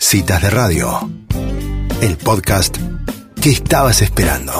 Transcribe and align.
Citas 0.00 0.40
de 0.42 0.50
Radio, 0.50 1.10
el 2.00 2.16
podcast 2.18 2.76
que 3.42 3.50
estabas 3.50 4.00
esperando. 4.00 4.52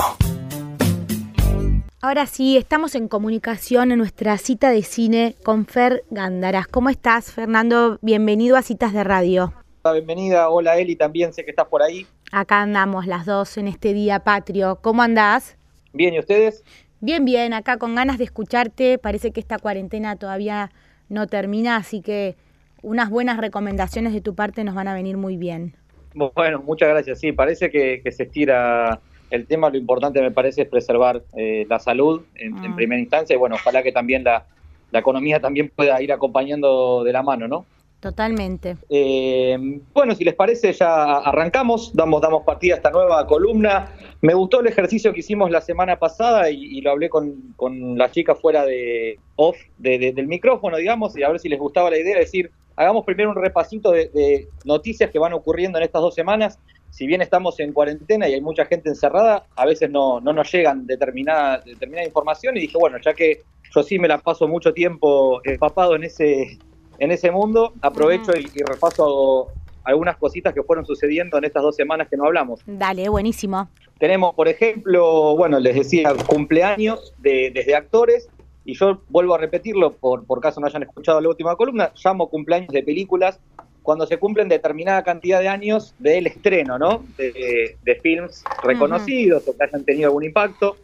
Ahora 2.00 2.26
sí, 2.26 2.56
estamos 2.56 2.96
en 2.96 3.06
comunicación 3.06 3.92
en 3.92 3.98
nuestra 3.98 4.36
cita 4.36 4.70
de 4.70 4.82
cine 4.82 5.36
con 5.44 5.66
Fer 5.66 6.02
Gándaras. 6.10 6.66
¿Cómo 6.66 6.90
estás, 6.90 7.30
Fernando? 7.30 8.00
Bienvenido 8.02 8.56
a 8.56 8.62
Citas 8.62 8.92
de 8.92 9.04
Radio. 9.04 9.54
Bienvenida, 9.84 10.50
hola 10.50 10.76
Eli, 10.76 10.96
también 10.96 11.32
sé 11.32 11.44
que 11.44 11.50
estás 11.50 11.68
por 11.68 11.82
ahí. 11.84 12.04
Acá 12.32 12.60
andamos 12.60 13.06
las 13.06 13.24
dos 13.24 13.56
en 13.58 13.68
este 13.68 13.94
día 13.94 14.24
patrio. 14.24 14.80
¿Cómo 14.82 15.02
andás? 15.02 15.56
Bien, 15.92 16.14
¿y 16.14 16.18
ustedes? 16.18 16.64
Bien, 16.98 17.24
bien, 17.24 17.52
acá 17.52 17.76
con 17.76 17.94
ganas 17.94 18.18
de 18.18 18.24
escucharte. 18.24 18.98
Parece 18.98 19.30
que 19.30 19.38
esta 19.38 19.60
cuarentena 19.60 20.16
todavía 20.16 20.72
no 21.08 21.28
termina, 21.28 21.76
así 21.76 22.02
que 22.02 22.36
unas 22.82 23.10
buenas 23.10 23.38
recomendaciones 23.38 24.12
de 24.12 24.20
tu 24.20 24.34
parte 24.34 24.64
nos 24.64 24.74
van 24.74 24.88
a 24.88 24.94
venir 24.94 25.16
muy 25.16 25.36
bien. 25.36 25.74
Bueno, 26.14 26.62
muchas 26.62 26.88
gracias. 26.88 27.20
Sí, 27.20 27.32
parece 27.32 27.70
que, 27.70 28.02
se 28.10 28.24
estira 28.24 29.00
el 29.30 29.46
tema. 29.46 29.70
Lo 29.70 29.76
importante 29.76 30.20
me 30.20 30.30
parece 30.30 30.62
es 30.62 30.68
preservar 30.68 31.22
eh, 31.36 31.66
la 31.68 31.78
salud 31.78 32.22
en, 32.34 32.56
en, 32.64 32.72
mm. 32.72 32.76
primera 32.76 33.00
instancia 33.00 33.34
y 33.34 33.38
bueno, 33.38 33.56
ojalá 33.56 33.82
que 33.82 33.92
también 33.92 34.24
la, 34.24 34.46
la 34.90 34.98
economía 34.98 35.40
también 35.40 35.70
pueda 35.74 36.00
ir 36.02 36.12
acompañando 36.12 37.04
de 37.04 37.12
la 37.12 37.22
mano, 37.22 37.48
¿no? 37.48 37.66
Totalmente. 38.00 38.76
Eh, 38.88 39.58
bueno, 39.92 40.14
si 40.14 40.22
les 40.22 40.34
parece, 40.34 40.72
ya 40.72 41.16
arrancamos, 41.18 41.92
damos, 41.94 42.22
damos 42.22 42.44
partida 42.44 42.74
a 42.74 42.76
esta 42.76 42.92
nueva 42.92 43.26
columna. 43.26 43.92
Me 44.20 44.34
gustó 44.34 44.60
el 44.60 44.68
ejercicio 44.68 45.12
que 45.12 45.18
hicimos 45.18 45.50
la 45.50 45.60
semana 45.60 45.98
pasada 45.98 46.48
y, 46.48 46.80
lo 46.80 46.92
hablé 46.92 47.08
con, 47.08 47.54
con, 47.56 47.98
la 47.98 48.10
chica 48.12 48.36
fuera 48.36 48.64
de 48.64 49.18
off 49.34 49.56
del 49.78 50.28
micrófono, 50.28 50.76
digamos, 50.76 51.18
y 51.18 51.24
a 51.24 51.28
ver 51.28 51.40
si 51.40 51.48
les 51.48 51.58
gustaba 51.58 51.90
la 51.90 51.98
idea 51.98 52.14
de 52.14 52.20
decir, 52.20 52.52
hagamos 52.78 53.04
primero 53.04 53.30
un 53.30 53.36
repasito 53.36 53.90
de, 53.90 54.48
noticias 54.64 55.10
que 55.10 55.18
van 55.18 55.32
ocurriendo 55.32 55.78
en 55.78 55.84
estas 55.84 56.00
dos 56.00 56.14
semanas. 56.14 56.58
Si 56.90 57.06
bien 57.06 57.20
estamos 57.20 57.58
en 57.60 57.72
cuarentena 57.72 58.28
y 58.28 58.34
hay 58.34 58.40
mucha 58.40 58.64
gente 58.64 58.88
encerrada, 58.88 59.46
a 59.56 59.66
veces 59.66 59.90
no, 59.90 60.20
no 60.20 60.32
nos 60.32 60.50
llegan 60.50 60.86
determinada, 60.86 61.58
determinada 61.58 62.06
información 62.06 62.56
y 62.56 62.60
dije, 62.60 62.78
bueno, 62.78 62.98
ya 63.04 63.12
que 63.14 63.42
yo 63.74 63.82
sí 63.82 63.98
me 63.98 64.08
la 64.08 64.18
paso 64.18 64.46
mucho 64.46 64.72
tiempo 64.72 65.40
empapado 65.44 65.96
en 65.96 66.04
ese 66.04 66.58
en 66.98 67.12
ese 67.12 67.30
mundo, 67.30 67.74
aprovecho 67.80 68.32
y, 68.36 68.46
repaso 68.64 69.48
algunas 69.84 70.16
cositas 70.16 70.52
que 70.52 70.62
fueron 70.62 70.84
sucediendo 70.84 71.38
en 71.38 71.44
estas 71.44 71.62
dos 71.62 71.76
semanas 71.76 72.08
que 72.08 72.16
no 72.16 72.24
hablamos. 72.24 72.60
Dale, 72.66 73.08
buenísimo. 73.08 73.68
Tenemos, 73.98 74.34
por 74.34 74.48
ejemplo, 74.48 75.36
bueno, 75.36 75.58
les 75.60 75.76
decía, 75.76 76.12
cumpleaños 76.26 77.14
de, 77.18 77.50
desde 77.54 77.74
actores, 77.74 78.28
y 78.68 78.74
yo 78.74 79.00
vuelvo 79.08 79.34
a 79.34 79.38
repetirlo 79.38 79.94
por, 79.94 80.26
por 80.26 80.42
caso 80.42 80.60
no 80.60 80.66
hayan 80.66 80.82
escuchado 80.82 81.22
la 81.22 81.30
última 81.30 81.56
columna, 81.56 81.90
llamo 82.04 82.28
cumpleaños 82.28 82.68
de 82.68 82.82
películas 82.82 83.40
cuando 83.82 84.06
se 84.06 84.18
cumplen 84.18 84.46
determinada 84.46 85.02
cantidad 85.02 85.40
de 85.40 85.48
años 85.48 85.94
del 85.98 86.26
estreno, 86.26 86.78
¿no? 86.78 87.02
De, 87.16 88.00
films 88.02 88.44
reconocidos 88.62 89.48
o 89.48 89.56
que 89.56 89.64
hayan 89.64 89.84
tenido 89.86 90.08
algún 90.08 90.24
impacto. 90.24 90.76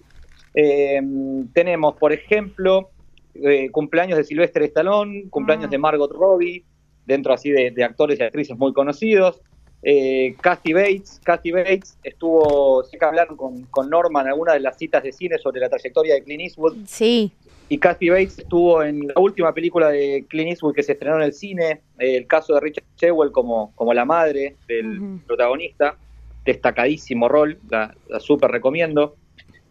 Eh, 0.54 0.98
tenemos, 1.52 1.96
por 1.96 2.14
ejemplo, 2.14 2.88
eh, 3.34 3.68
cumpleaños 3.70 4.16
de 4.16 4.24
Silvestre 4.24 4.64
Stallone, 4.64 5.24
cumpleaños 5.28 5.69
de 5.69 5.76
ah. 5.76 5.80
Margot 5.80 6.10
Robbie, 6.10 6.64
dentro 7.04 7.34
así 7.34 7.50
de, 7.50 7.84
actores 7.84 8.19
y 8.19 8.22
actrices 8.22 8.56
muy 8.56 8.72
conocidos. 8.72 9.42
Eh, 9.82 10.34
Kathy 10.41 10.72
Bates, 10.72 11.20
Kathy 11.22 11.52
Bates 11.52 11.98
estuvo, 12.02 12.82
sé 12.84 12.96
que 12.96 13.04
hablaron 13.04 13.36
con, 13.36 13.64
con 13.64 13.91
Norman 13.91 14.24
en 14.24 14.32
alguna 14.32 14.54
de 14.54 14.60
las 14.60 14.78
citas 14.78 15.02
de 15.02 15.12
cine 15.12 15.36
sobre 15.36 15.60
la 15.60 15.69
trayectoria 15.69 16.14
de 16.14 16.24
Clint 16.24 16.41
Eastwood. 16.41 16.76
Sí. 16.86 17.30
Y 17.68 17.78
Kathy 17.78 18.10
Bates 18.10 18.38
estuvo 18.38 18.82
en 18.82 19.08
la 19.08 19.14
última 19.16 19.52
película 19.54 19.88
de 19.88 20.24
Clint 20.28 20.50
Eastwood 20.50 20.74
que 20.74 20.82
se 20.82 20.92
estrenó 20.92 21.16
en 21.16 21.22
el 21.22 21.32
cine, 21.32 21.80
eh, 21.98 22.16
el 22.16 22.26
caso 22.26 22.54
de 22.54 22.60
Richard 22.60 22.84
Shewell 22.96 23.32
como, 23.32 23.72
como 23.74 23.94
la 23.94 24.04
madre 24.04 24.56
del 24.68 25.20
protagonista, 25.26 25.96
destacadísimo 26.44 27.28
rol, 27.28 27.58
la, 27.70 27.94
la 28.08 28.20
súper 28.20 28.50
recomiendo. 28.50 29.16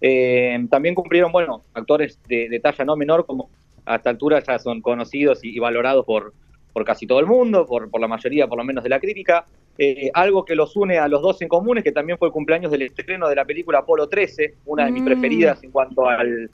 Eh, 0.02 0.66
también 0.70 0.96
cumplieron, 0.96 1.32
bueno, 1.32 1.62
actores 1.74 2.20
de, 2.28 2.60
talla 2.62 2.84
no 2.84 2.96
menor, 2.96 3.26
como 3.26 3.50
a 3.86 3.98
esta 3.98 4.10
altura 4.10 4.42
ya 4.42 4.58
son 4.60 4.82
conocidos 4.82 5.40
y, 5.44 5.60
valorados 5.60 6.06
por, 6.06 6.34
por 6.74 6.84
casi 6.84 7.06
todo 7.06 7.20
el 7.20 7.28
mundo, 7.28 7.66
por, 7.66 7.90
por 7.90 8.02
la 8.02 8.08
mayoría 8.08 8.48
por 8.48 8.58
lo 8.58 8.64
menos 8.64 8.84
de 8.84 8.90
la 8.90 9.00
crítica. 9.00 9.46
Eh, 9.78 10.12
algo 10.14 10.46
que 10.46 10.56
los 10.56 10.76
une 10.76 10.98
a 10.98 11.08
los 11.08 11.22
dos 11.22 11.42
en 11.42 11.48
común 11.48 11.78
es 11.78 11.84
que 11.84 11.92
también 11.92 12.18
fue 12.18 12.28
el 12.28 12.32
cumpleaños 12.32 12.72
del 12.72 12.84
estreno 12.84 13.30
de 13.30 13.36
la 13.36 13.46
película 13.46 13.80
Apolo 13.80 14.10
13, 14.10 14.56
una 14.66 14.86
de 14.86 14.92
mis 14.92 15.04
mm. 15.04 15.06
preferidas 15.06 15.64
en 15.64 15.72
cuanto 15.72 16.08
al, 16.08 16.50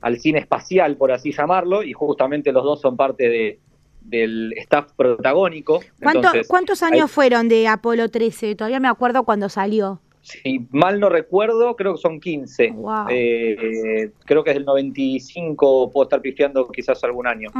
al 0.00 0.18
cine 0.18 0.38
espacial, 0.38 0.96
por 0.96 1.12
así 1.12 1.32
llamarlo, 1.32 1.82
y 1.82 1.92
justamente 1.92 2.52
los 2.52 2.64
dos 2.64 2.80
son 2.80 2.96
parte 2.96 3.28
de, 3.28 3.58
del 4.00 4.52
staff 4.58 4.92
protagónico. 4.96 5.80
¿Cuántos 6.48 6.82
años 6.82 7.10
fueron 7.10 7.48
de 7.48 7.68
Apolo 7.68 8.08
13? 8.08 8.54
Todavía 8.54 8.80
me 8.80 8.88
acuerdo 8.88 9.24
cuando 9.24 9.48
salió 9.48 10.00
si 10.28 10.66
mal 10.70 11.00
no 11.00 11.08
recuerdo, 11.08 11.74
creo 11.74 11.94
que 11.94 12.00
son 12.00 12.20
15. 12.20 12.74
Eh, 13.10 14.10
creo 14.24 14.44
que 14.44 14.50
es 14.50 14.56
el 14.56 14.64
95, 14.64 15.90
puedo 15.90 16.04
estar 16.04 16.20
pifiando 16.20 16.68
quizás 16.68 17.02
algún 17.04 17.26
año. 17.26 17.50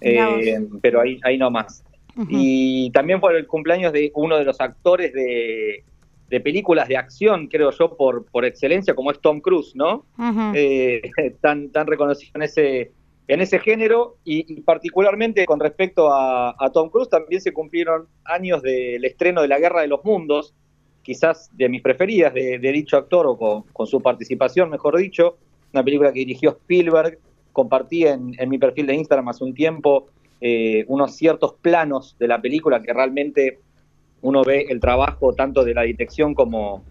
Eh, 0.00 0.66
pero 0.80 1.00
ahí, 1.00 1.18
ahí 1.24 1.36
no 1.38 1.50
más. 1.50 1.84
Y 2.28 2.90
también 2.92 3.20
fue 3.20 3.36
el 3.36 3.46
cumpleaños 3.46 3.92
de 3.92 4.12
uno 4.14 4.38
de 4.38 4.44
los 4.44 4.60
actores 4.60 5.12
de, 5.12 5.82
películas 6.40 6.88
de 6.88 6.96
acción, 6.96 7.48
creo 7.48 7.70
yo, 7.70 7.96
por, 7.96 8.24
por 8.26 8.44
excelencia, 8.44 8.94
como 8.94 9.10
es 9.10 9.20
Tom 9.20 9.40
Cruise, 9.40 9.74
¿no? 9.74 10.04
Eh, 10.54 11.02
tan, 11.40 11.70
tan 11.70 11.86
reconocido 11.86 12.32
en 12.34 12.42
ese, 12.42 12.92
en 13.28 13.40
ese 13.40 13.58
género. 13.58 14.16
Y, 14.24 14.62
particularmente 14.62 15.46
con 15.46 15.60
respecto 15.60 16.12
a, 16.12 16.54
a, 16.58 16.70
Tom 16.70 16.90
Cruise 16.90 17.08
también 17.08 17.40
se 17.40 17.52
cumplieron 17.52 18.06
años 18.24 18.62
del 18.62 19.04
estreno 19.04 19.42
de 19.42 19.48
La 19.48 19.58
Guerra 19.58 19.82
de 19.82 19.88
los 19.88 20.04
Mundos, 20.04 20.54
quizás 21.04 21.50
de 21.56 21.68
mis 21.68 21.82
preferidas 21.82 22.34
de, 22.34 22.58
dicho 22.58 22.96
actor, 22.96 23.26
o 23.28 23.64
con, 23.72 23.86
su 23.86 24.00
participación, 24.00 24.70
mejor 24.70 24.96
dicho, 24.96 25.36
una 25.72 25.84
película 25.84 26.12
que 26.12 26.20
dirigió 26.20 26.50
Spielberg, 26.50 27.18
compartí 27.52 28.06
en, 28.06 28.34
mi 28.48 28.58
perfil 28.58 28.86
de 28.86 28.94
Instagram 28.94 29.28
hace 29.28 29.44
un 29.44 29.54
tiempo 29.54 30.08
eh, 30.40 30.84
unos 30.88 31.14
ciertos 31.14 31.54
planos 31.54 32.16
de 32.18 32.26
la 32.26 32.40
película 32.40 32.82
que 32.82 32.92
realmente 32.92 33.60
uno 34.24 34.42
ve 34.42 34.66
el 34.68 34.80
trabajo 34.80 35.32
tanto 35.34 35.64
de 35.64 35.74
la 35.74 35.82
detección 35.82 36.34
como, 36.34 36.84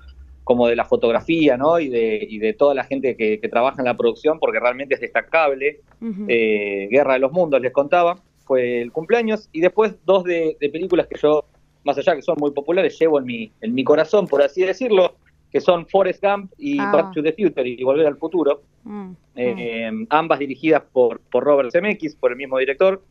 como 0.43 0.67
de 0.67 0.75
la 0.75 0.85
fotografía, 0.85 1.57
¿no? 1.57 1.79
Y 1.79 1.89
de, 1.89 2.25
y 2.29 2.39
de 2.39 2.53
toda 2.53 2.73
la 2.73 2.85
gente 2.85 3.15
que, 3.15 3.37
trabaja 3.49 3.81
en 3.81 3.85
la 3.85 3.97
producción, 3.97 4.39
porque 4.39 4.59
realmente 4.59 4.95
es 4.95 5.01
destacable. 5.01 5.81
Eh, 6.27 6.87
Guerra 6.89 7.13
de 7.13 7.19
los 7.19 7.31
Mundos, 7.31 7.59
les 7.61 7.73
contaba, 7.73 8.17
fue 8.45 8.81
el 8.81 8.91
cumpleaños. 8.91 9.49
Y 9.51 9.61
después 9.61 9.95
dos 10.05 10.23
de 10.23 10.57
películas 10.71 11.07
que 11.07 11.17
yo 11.19 11.45
más 11.83 11.97
allá 11.97 12.15
que 12.15 12.21
son 12.21 12.37
muy 12.39 12.51
populares, 12.51 12.97
llevo 12.99 13.19
en 13.19 13.25
mi, 13.25 13.51
en 13.61 13.73
mi 13.73 13.83
corazón, 13.83 14.27
por 14.27 14.41
así 14.41 14.61
decirlo, 14.63 15.15
que 15.51 15.61
son 15.61 15.85
Forrest 15.87 16.23
Gump 16.23 16.51
y 16.57 16.79
ah. 16.79 16.91
Back 16.91 17.13
to 17.13 17.21
the 17.21 17.33
Future 17.33 17.67
y 17.67 17.83
Volver 17.83 18.07
al 18.07 18.17
Futuro, 18.17 18.63
mm, 18.83 19.11
eh, 19.35 19.91
mm. 19.91 20.07
ambas 20.09 20.39
dirigidas 20.39 20.83
por, 20.91 21.19
por 21.19 21.43
Robert 21.43 21.71
Zemeckis, 21.71 22.15
por 22.15 22.31
el 22.31 22.37
mismo 22.37 22.57
director, 22.57 23.03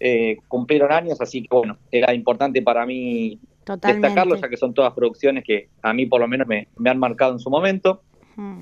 eh, 0.00 0.36
cumplieron 0.46 0.92
años, 0.92 1.20
así 1.20 1.42
que 1.42 1.48
bueno, 1.50 1.76
era 1.90 2.14
importante 2.14 2.62
para 2.62 2.86
mí 2.86 3.40
destacarlo, 3.76 4.36
ya 4.36 4.48
que 4.48 4.56
son 4.56 4.74
todas 4.74 4.92
producciones 4.94 5.44
que 5.44 5.68
a 5.82 5.92
mí 5.92 6.06
por 6.06 6.20
lo 6.20 6.28
menos 6.28 6.46
me, 6.46 6.68
han 6.84 6.98
marcado 6.98 7.32
en 7.32 7.38
su 7.38 7.50
momento. 7.50 8.02
Mm. 8.36 8.60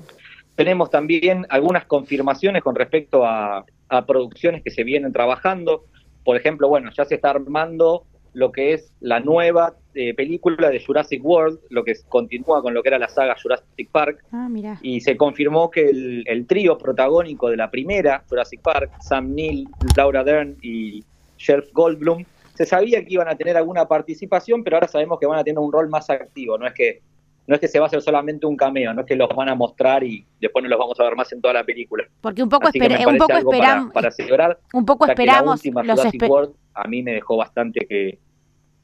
Tenemos 0.55 0.89
también 0.89 1.45
algunas 1.49 1.85
confirmaciones 1.85 2.63
con 2.63 2.75
respecto 2.75 3.25
a, 3.25 3.65
a 3.89 4.05
producciones 4.05 4.63
que 4.63 4.71
se 4.71 4.83
vienen 4.83 5.13
trabajando. 5.13 5.85
Por 6.23 6.35
ejemplo, 6.35 6.67
bueno, 6.67 6.91
ya 6.95 7.05
se 7.05 7.15
está 7.15 7.29
armando 7.29 8.05
lo 8.37 8.51
que 8.51 8.73
es 8.73 8.93
la 8.99 9.19
nueva 9.19 9.73
eh, 9.95 10.13
película 10.13 10.69
de 10.69 10.79
Jurassic 10.79 11.25
World, 11.25 11.59
lo 11.71 11.83
que 11.83 11.95
continúa 12.07 12.61
con 12.61 12.75
lo 12.75 12.83
que 12.83 12.89
era 12.89 12.99
la 12.99 13.07
saga 13.07 13.35
Jurassic 13.41 13.89
Park. 13.91 14.23
Ah, 14.31 14.47
y 14.83 15.01
se 15.01 15.17
confirmó 15.17 15.71
que 15.71 15.89
el, 15.89 16.45
trío 16.45 16.77
protagónico 16.77 17.49
de 17.49 17.57
la 17.57 17.71
primera 17.71 18.23
Jurassic 18.29 18.61
Park, 18.61 18.91
Sam 19.01 19.33
Neill, 19.33 19.67
Laura 19.95 20.23
Dern 20.23 20.55
y 20.61 21.03
Sheriff 21.39 21.73
Goldblum, 21.73 22.25
se 22.57 22.65
sabía 22.65 23.05
que 23.05 23.13
iban 23.13 23.27
a 23.29 23.35
tener 23.35 23.55
alguna 23.55 23.87
participación, 23.87 24.63
pero 24.63 24.77
ahora 24.77 24.87
sabemos 24.87 25.19
que 25.19 25.27
van 25.27 25.37
a 25.37 25.43
tener 25.43 25.59
un 25.59 25.71
rol 25.71 25.89
más 25.89 26.09
activo. 26.09 26.57
No 26.57 26.65
es 26.65 26.73
que 26.73 27.01
no 27.45 27.53
es 27.53 27.61
que 27.61 27.67
se 27.67 27.79
va 27.79 27.85
a 27.85 27.87
hacer 27.87 28.01
solamente 28.01 28.47
un 28.47 28.57
cameo, 28.57 28.93
no 28.93 29.01
es 29.01 29.07
que 29.07 29.15
los 29.15 29.29
van 29.29 29.47
a 29.47 29.55
mostrar 29.55 30.03
y 30.03 30.25
después 30.41 30.63
no 30.63 30.69
los 30.69 30.79
vamos 30.79 30.99
a 30.99 31.03
ver 31.03 31.15
más 31.15 31.31
en 31.31 31.39
toda 31.39 31.53
la 31.53 31.63
película. 31.63 32.03
Porque 32.19 32.41
un 32.41 32.49
poco, 32.49 32.67
un 32.67 33.17
poco 33.17 33.37
esperamos, 33.37 33.93
para, 33.93 34.11
celebrar, 34.11 34.59
un 34.73 34.85
poco 34.85 35.05
esperamos 35.05 35.63
los 35.63 35.99
Jurassic 35.99 36.23
World 36.27 36.55
a 36.73 36.87
mí 36.87 37.03
me 37.03 37.13
dejó 37.13 37.37
bastante 37.37 37.85
que, 37.87 38.17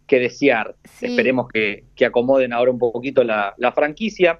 que 0.05 0.19
desear. 0.19 0.75
Esperemos 1.01 1.47
que, 1.49 1.83
acomoden 2.05 2.53
ahora 2.53 2.69
un 2.69 2.79
poquito 2.79 3.23
la, 3.23 3.55
franquicia. 3.73 4.39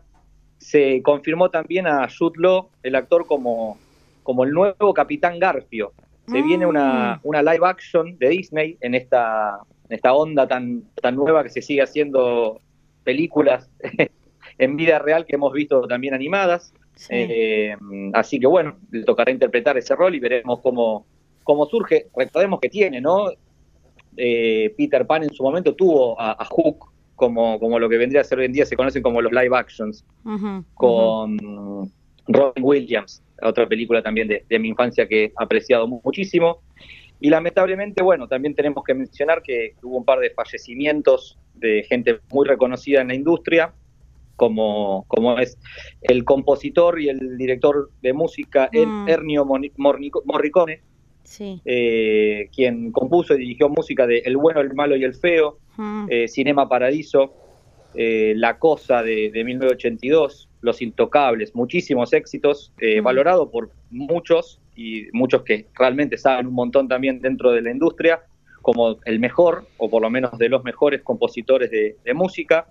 Se 0.60 1.02
confirmó 1.02 1.50
también 1.50 1.88
a 1.88 2.08
Jude 2.08 2.36
Law, 2.38 2.70
el 2.84 2.96
actor, 2.96 3.26
como, 3.26 3.78
como 4.22 4.44
el 4.44 4.52
nuevo 4.52 4.94
Capitán 4.94 5.40
Garfio. 5.40 5.92
Se 6.28 6.42
viene 6.42 6.66
una, 6.66 7.16
mm. 7.16 7.28
una, 7.28 7.42
live 7.42 7.66
action 7.66 8.18
de 8.18 8.30
Disney 8.30 8.78
en 8.80 8.96
esta, 8.96 9.60
esta 9.90 10.14
onda 10.14 10.48
tan, 10.48 10.84
tan 11.02 11.16
nueva 11.16 11.44
que 11.44 11.50
se 11.50 11.62
sigue 11.62 11.82
haciendo 11.82 12.62
películas 13.04 13.70
en 14.58 14.78
vida 14.78 15.00
real 15.00 15.26
que 15.26 15.36
hemos 15.36 15.52
visto 15.54 15.88
también 15.88 16.14
animadas. 16.14 16.74
Eh, 17.10 17.76
así 18.14 18.40
que 18.40 18.48
bueno, 18.48 18.78
le 18.92 19.04
tocará 19.04 19.32
interpretar 19.32 19.78
ese 19.78 19.96
rol 19.96 20.16
y 20.16 20.20
veremos 20.20 20.62
cómo, 20.62 21.06
cómo 21.44 21.66
surge. 21.66 22.08
Recordemos 22.16 22.60
que 22.60 22.70
tiene, 22.70 23.02
¿no? 23.02 23.26
Eh, 24.16 24.74
Peter 24.78 25.06
Pan 25.06 25.24
en 25.24 25.34
su 25.34 25.44
momento 25.44 25.76
tuvo 25.76 26.20
a, 26.20 26.46
Hook 26.46 26.92
como, 27.16 27.60
como 27.60 27.80
lo 27.80 27.90
que 27.90 27.98
vendría 27.98 28.22
a 28.22 28.24
ser 28.24 28.40
hoy 28.40 28.46
en 28.46 28.54
día 28.54 28.66
se 28.66 28.76
conocen 28.76 29.02
como 29.02 29.22
los 29.22 29.32
live 29.32 29.56
actions, 29.56 30.06
con 30.76 31.38
Robin 32.28 32.64
Williams, 32.64 33.24
otra 33.48 33.68
película 33.68 34.02
también 34.02 34.28
de, 34.28 34.46
de 34.48 34.60
mi 34.60 34.70
infancia 34.70 35.08
que 35.08 35.26
he 35.26 35.34
apreciado 35.36 35.88
muchísimo. 35.88 36.62
Y 37.20 37.30
lamentablemente, 37.30 38.04
bueno, 38.04 38.28
también 38.28 38.54
tenemos 38.54 38.84
que 38.84 38.94
mencionar 38.94 39.42
que 39.42 39.76
hubo 39.82 39.98
un 39.98 40.06
par 40.06 40.20
de 40.20 40.30
fallecimientos 40.32 41.38
de 41.56 41.84
gente 41.88 42.20
muy 42.32 42.46
reconocida 42.48 43.02
en 43.02 43.08
la 43.08 43.16
industria, 43.16 43.74
como, 44.36 45.06
como 45.08 45.38
es 45.40 45.58
el 46.02 46.24
compositor 46.26 47.00
y 47.00 47.10
el 47.10 47.38
director 47.38 47.92
de 48.02 48.14
música 48.14 48.70
mm. 48.74 49.08
Ernio 49.08 49.46
Morricone, 49.46 50.82
eh, 51.66 52.50
quien 52.54 52.92
compuso 52.92 53.36
y 53.36 53.40
dirigió 53.40 53.70
música 53.70 54.06
de 54.06 54.20
El 54.20 54.38
bueno, 54.38 54.62
el 54.62 54.74
malo 54.74 54.96
y 54.96 55.04
el 55.04 55.14
feo, 55.14 55.60
mm. 55.78 56.08
eh, 56.10 56.28
Cinema 56.28 56.68
Paradiso, 56.68 57.34
eh, 57.96 58.34
La 58.36 58.58
Cosa 58.58 59.04
de, 59.04 59.32
de, 59.32 59.44
1982, 59.44 60.50
Los 60.64 60.82
Intocables, 60.82 61.54
muchísimos 61.54 62.14
éxitos, 62.14 62.74
mm. 62.82 63.04
valorado 63.04 63.52
por 63.52 63.70
muchos 63.92 64.60
y 64.76 65.08
muchos 65.12 65.44
que 65.44 65.68
realmente 65.76 66.18
saben 66.18 66.48
un 66.48 66.54
montón 66.54 66.88
también 66.88 67.20
dentro 67.22 67.52
de 67.52 67.62
la 67.62 67.70
industria, 67.70 68.24
como 68.62 68.98
el 69.04 69.20
mejor, 69.20 69.68
o 69.78 69.90
por 69.90 70.02
lo 70.02 70.10
menos 70.10 70.38
de 70.38 70.50
los 70.50 70.64
mejores 70.64 71.02
compositores 71.02 71.70
de, 71.70 72.14
música. 72.14 72.68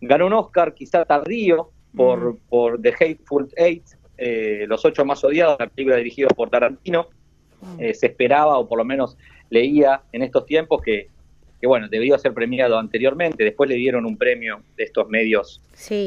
Ganó 0.00 0.26
un 0.26 0.32
Oscar 0.32 0.74
quizá 0.74 1.04
tardío 1.04 1.70
por, 1.94 2.34
mm. 2.34 2.38
por 2.48 2.80
The 2.80 2.94
Hateful 2.98 3.48
Eight, 3.56 3.84
eh, 4.16 4.64
Los 4.66 4.84
Ocho 4.84 5.04
Más 5.04 5.22
Odiados, 5.22 5.56
la 5.60 5.68
película 5.68 5.96
dirigida 5.96 6.28
por 6.28 6.48
Tarantino. 6.48 7.08
Mm. 7.60 7.82
Eh, 7.82 7.94
se 7.94 8.06
esperaba, 8.06 8.58
o 8.58 8.66
por 8.66 8.78
lo 8.78 8.84
menos 8.84 9.18
leía 9.50 10.02
en 10.12 10.22
estos 10.22 10.46
tiempos, 10.46 10.80
que, 10.82 11.08
que, 11.60 11.66
bueno, 11.66 11.88
debió 11.88 12.18
ser 12.18 12.32
premiado 12.34 12.78
anteriormente. 12.78 13.44
Después 13.44 13.68
le 13.68 13.76
dieron 13.76 14.06
un 14.06 14.16
premio 14.16 14.62
de 14.76 14.84
estos 14.84 15.08
medios 15.08 15.60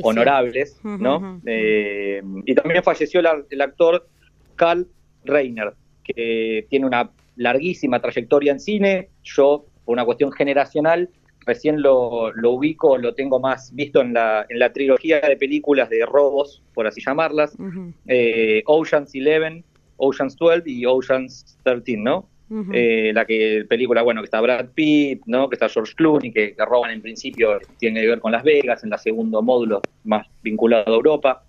honorables, 0.03 0.79
¿no? 0.83 1.41
Eh, 1.45 2.21
y 2.45 2.55
también 2.55 2.83
falleció 2.83 3.19
el, 3.19 3.27
el 3.49 3.61
actor 3.61 4.07
Cal 4.55 4.87
Reiner, 5.25 5.73
que 6.03 6.65
tiene 6.69 6.85
una 6.85 7.11
larguísima 7.35 7.99
trayectoria 7.99 8.51
en 8.51 8.59
cine. 8.59 9.09
Yo, 9.23 9.65
por 9.85 9.93
una 9.93 10.05
cuestión 10.05 10.31
generacional, 10.31 11.09
recién 11.45 11.81
lo, 11.81 12.31
ubico, 12.49 12.97
lo 12.97 13.13
tengo 13.13 13.39
más 13.39 13.73
visto 13.73 14.01
en 14.01 14.13
la, 14.13 14.45
en 14.49 14.59
la 14.59 14.71
trilogía 14.71 15.19
de 15.19 15.35
películas 15.37 15.89
de 15.89 16.05
robos, 16.05 16.61
por 16.73 16.87
así 16.87 17.01
llamarlas, 17.01 17.57
eh, 18.07 18.63
Oceans 18.65 19.11
11, 19.13 19.63
Oceans 19.97 20.35
12 20.35 20.63
y 20.65 20.85
Oceans 20.85 21.57
13, 21.63 21.97
¿no? 21.97 22.29
Eh, 22.73 23.11
la 23.13 23.23
que 23.25 23.65
película, 23.69 24.01
bueno, 24.01 24.21
que 24.21 24.25
está 24.25 24.41
Brad 24.41 24.71
Pitt, 24.75 25.21
¿no? 25.25 25.47
Que 25.47 25.55
está 25.55 25.69
George 25.69 25.93
Clooney, 25.95 26.33
que, 26.33 26.53
que, 26.53 26.65
roban 26.65 26.91
en 26.91 27.01
principio, 27.01 27.59
tiene 27.79 28.01
que 28.01 28.07
ver 28.07 28.19
con 28.19 28.33
Las 28.33 28.43
Vegas, 28.43 28.83
en 28.83 28.89
la 28.89 28.97
segundo 28.97 29.41
módulo 29.41 29.81
más 30.03 30.27
vinculado 30.43 30.91
a 30.91 30.95
Europa. 30.95 31.45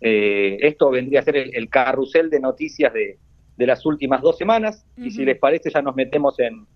Eh, 0.00 0.58
esto 0.60 0.90
vendría 0.90 1.20
a 1.20 1.22
ser 1.22 1.36
el, 1.36 1.68
carrusel 1.70 2.28
de 2.28 2.40
noticias 2.40 2.92
de, 2.92 3.18
las 3.56 3.86
últimas 3.86 4.20
dos 4.20 4.36
semanas 4.36 4.84
y 4.98 5.10
si 5.10 5.24
les 5.24 5.38
parece 5.38 5.70
ya 5.70 5.80
nos 5.80 5.96
metemos 5.96 6.38
en, 6.40 6.66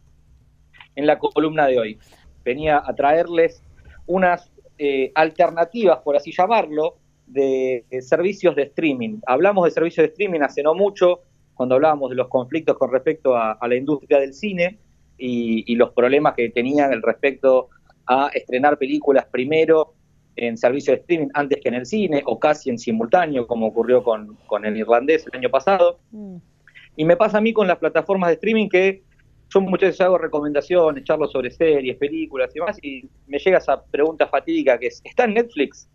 en 0.97 1.07
la 1.07 1.19
columna 1.19 1.67
de 1.67 1.79
hoy. 1.79 1.99
Venía 2.45 2.83
a 2.83 2.95
traerles 2.95 3.63
unas 4.07 4.51
eh, 4.79 5.13
alternativas, 5.15 5.99
por 5.99 6.17
así 6.17 6.33
llamarlo, 6.33 6.97
de, 7.27 7.85
servicios 8.01 8.57
de 8.57 8.63
streaming. 8.63 9.19
Hablamos 9.27 9.65
de 9.65 9.73
servicios 9.73 10.05
de 10.05 10.13
streaming 10.13 10.41
hace 10.41 10.63
no 10.63 10.75
mucho, 10.75 11.21
cuando 11.59 11.75
hablábamos 11.75 12.11
de 12.11 12.15
los 12.15 12.29
conflictos 12.29 12.79
con 12.79 12.93
respecto 12.93 13.37
a, 13.37 13.59
la 13.67 13.75
industria 13.75 14.21
del 14.21 14.33
cine 14.33 14.79
y, 15.19 15.65
y, 15.67 15.75
los 15.75 15.91
problemas 15.91 16.35
que 16.35 16.51
tenían 16.51 16.93
respecto 17.03 17.69
a 18.07 18.31
estrenar 18.33 18.79
películas 18.79 19.27
primero 19.27 19.95
en 20.37 20.57
servicio 20.57 20.93
de 20.93 21.01
streaming 21.01 21.27
antes 21.35 21.59
que 21.61 21.69
en 21.69 21.75
el 21.75 21.85
cine 21.85 22.23
o 22.27 22.39
casi 22.39 22.71
en 22.71 22.79
simultáneo, 22.79 23.49
como 23.49 23.67
ocurrió 23.67 24.05
con, 24.05 24.39
con 24.47 24.65
el 24.65 24.77
irlandés 24.77 25.27
el 25.27 25.37
año 25.37 25.51
pasado. 25.51 25.99
Mm. 26.13 26.37
Y 26.95 27.05
me 27.05 27.17
pasa 27.17 27.39
a 27.39 27.41
mí 27.41 27.53
con 27.53 27.67
las 27.67 27.79
plataformas 27.79 28.29
de 28.29 28.35
streaming 28.35 28.69
que 28.69 29.03
yo 29.51 29.61
muchas 29.61 29.91
veces 29.91 30.01
hago 30.03 30.19
recomendaciones, 30.19 31.05
charlo 31.05 31.27
sobre 31.27 31.51
series, 31.51 31.97
películas 31.97 32.51
y 32.55 32.59
demás, 32.59 32.79
y 32.83 33.09
me 33.27 33.39
llega 33.39 33.59
esa 33.59 33.83
pregunta 33.83 34.27
fatídica 34.27 34.79
que 34.79 34.89
es, 34.89 35.01
¿está 35.05 35.25
en 35.25 35.35
Netflix? 35.35 35.89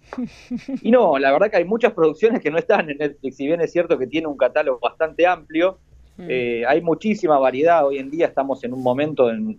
Y 0.81 0.91
no, 0.91 1.17
la 1.19 1.31
verdad 1.31 1.51
que 1.51 1.57
hay 1.57 1.65
muchas 1.65 1.93
producciones 1.93 2.41
que 2.41 2.49
no 2.49 2.57
están 2.57 2.89
en 2.89 2.97
Netflix, 2.97 3.37
si 3.37 3.45
bien 3.45 3.61
es 3.61 3.71
cierto 3.71 3.97
que 3.97 4.07
tiene 4.07 4.27
un 4.27 4.37
catálogo 4.37 4.79
bastante 4.79 5.27
amplio, 5.27 5.79
mm. 6.17 6.25
eh, 6.27 6.65
hay 6.67 6.81
muchísima 6.81 7.37
variedad, 7.37 7.85
hoy 7.85 7.97
en 7.99 8.09
día 8.09 8.27
estamos 8.27 8.63
en 8.63 8.73
un 8.73 8.81
momento, 8.81 9.29
en, 9.29 9.57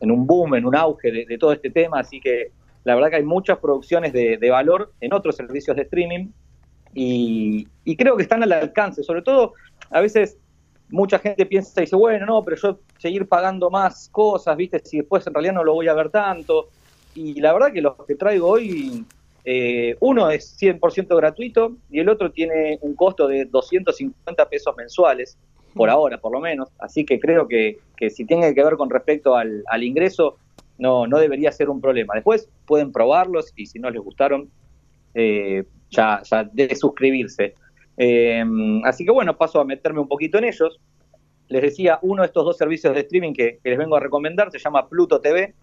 un 0.00 0.26
boom, 0.26 0.54
en 0.54 0.64
un 0.64 0.74
auge 0.74 1.10
de 1.12 1.38
todo 1.38 1.52
este 1.52 1.70
tema, 1.70 2.00
así 2.00 2.20
que 2.20 2.52
la 2.84 2.94
verdad 2.94 3.10
que 3.10 3.16
hay 3.16 3.24
muchas 3.24 3.58
producciones 3.58 4.12
de, 4.12 4.50
valor 4.50 4.92
en 5.00 5.12
otros 5.14 5.36
servicios 5.36 5.74
de 5.76 5.82
streaming 5.82 6.28
y, 6.92 7.66
creo 7.96 8.16
que 8.16 8.22
están 8.22 8.42
al 8.42 8.52
alcance. 8.52 9.02
Sobre 9.02 9.22
todo, 9.22 9.54
a 9.90 10.00
veces 10.00 10.38
mucha 10.94 11.18
gente 11.18 11.44
piensa 11.44 11.80
y 11.80 11.84
dice, 11.84 11.96
bueno, 11.96 12.24
no, 12.24 12.44
pero 12.44 12.56
yo 12.56 12.78
seguir 12.98 13.26
pagando 13.26 13.68
más 13.68 14.08
cosas, 14.10 14.56
¿viste? 14.56 14.80
Si 14.84 14.98
después 14.98 15.26
en 15.26 15.34
realidad 15.34 15.54
no 15.54 15.64
lo 15.64 15.74
voy 15.74 15.88
a 15.88 15.94
ver 15.94 16.08
tanto. 16.08 16.68
Y 17.14 17.40
la 17.40 17.52
verdad 17.52 17.72
que 17.72 17.82
los 17.82 17.94
que 18.06 18.14
traigo 18.14 18.48
hoy, 18.48 19.04
eh, 19.44 19.96
uno 20.00 20.30
es 20.30 20.56
100% 20.60 21.16
gratuito 21.16 21.76
y 21.90 21.98
el 21.98 22.08
otro 22.08 22.30
tiene 22.30 22.78
un 22.80 22.94
costo 22.94 23.26
de 23.26 23.44
250 23.44 24.48
pesos 24.48 24.74
mensuales, 24.76 25.36
por 25.74 25.90
ahora 25.90 26.18
por 26.18 26.32
lo 26.32 26.40
menos. 26.40 26.68
Así 26.78 27.04
que 27.04 27.18
creo 27.18 27.48
que, 27.48 27.78
que 27.96 28.08
si 28.10 28.24
tiene 28.24 28.54
que 28.54 28.64
ver 28.64 28.76
con 28.76 28.88
respecto 28.88 29.34
al, 29.34 29.64
al 29.66 29.82
ingreso, 29.82 30.36
no, 30.78 31.08
no 31.08 31.18
debería 31.18 31.50
ser 31.50 31.70
un 31.70 31.80
problema. 31.80 32.14
Después 32.14 32.48
pueden 32.66 32.92
probarlos 32.92 33.52
y 33.56 33.66
si 33.66 33.80
no 33.80 33.90
les 33.90 34.00
gustaron, 34.00 34.48
eh, 35.14 35.64
ya, 35.90 36.22
ya 36.22 36.44
de 36.44 36.74
suscribirse. 36.76 37.54
Eh, 37.96 38.44
así 38.84 39.04
que 39.04 39.10
bueno, 39.10 39.36
paso 39.36 39.60
a 39.60 39.64
meterme 39.64 40.00
un 40.00 40.08
poquito 40.08 40.38
en 40.38 40.44
ellos. 40.44 40.80
Les 41.48 41.62
decía, 41.62 41.98
uno 42.02 42.22
de 42.22 42.26
estos 42.26 42.44
dos 42.44 42.56
servicios 42.56 42.94
de 42.94 43.00
streaming 43.00 43.32
que, 43.32 43.58
les 43.62 43.78
vengo 43.78 43.96
a 43.96 44.00
recomendar 44.00 44.50
se 44.50 44.58
llama 44.58 44.88
Pluto 44.88 45.20
TV. 45.20 45.54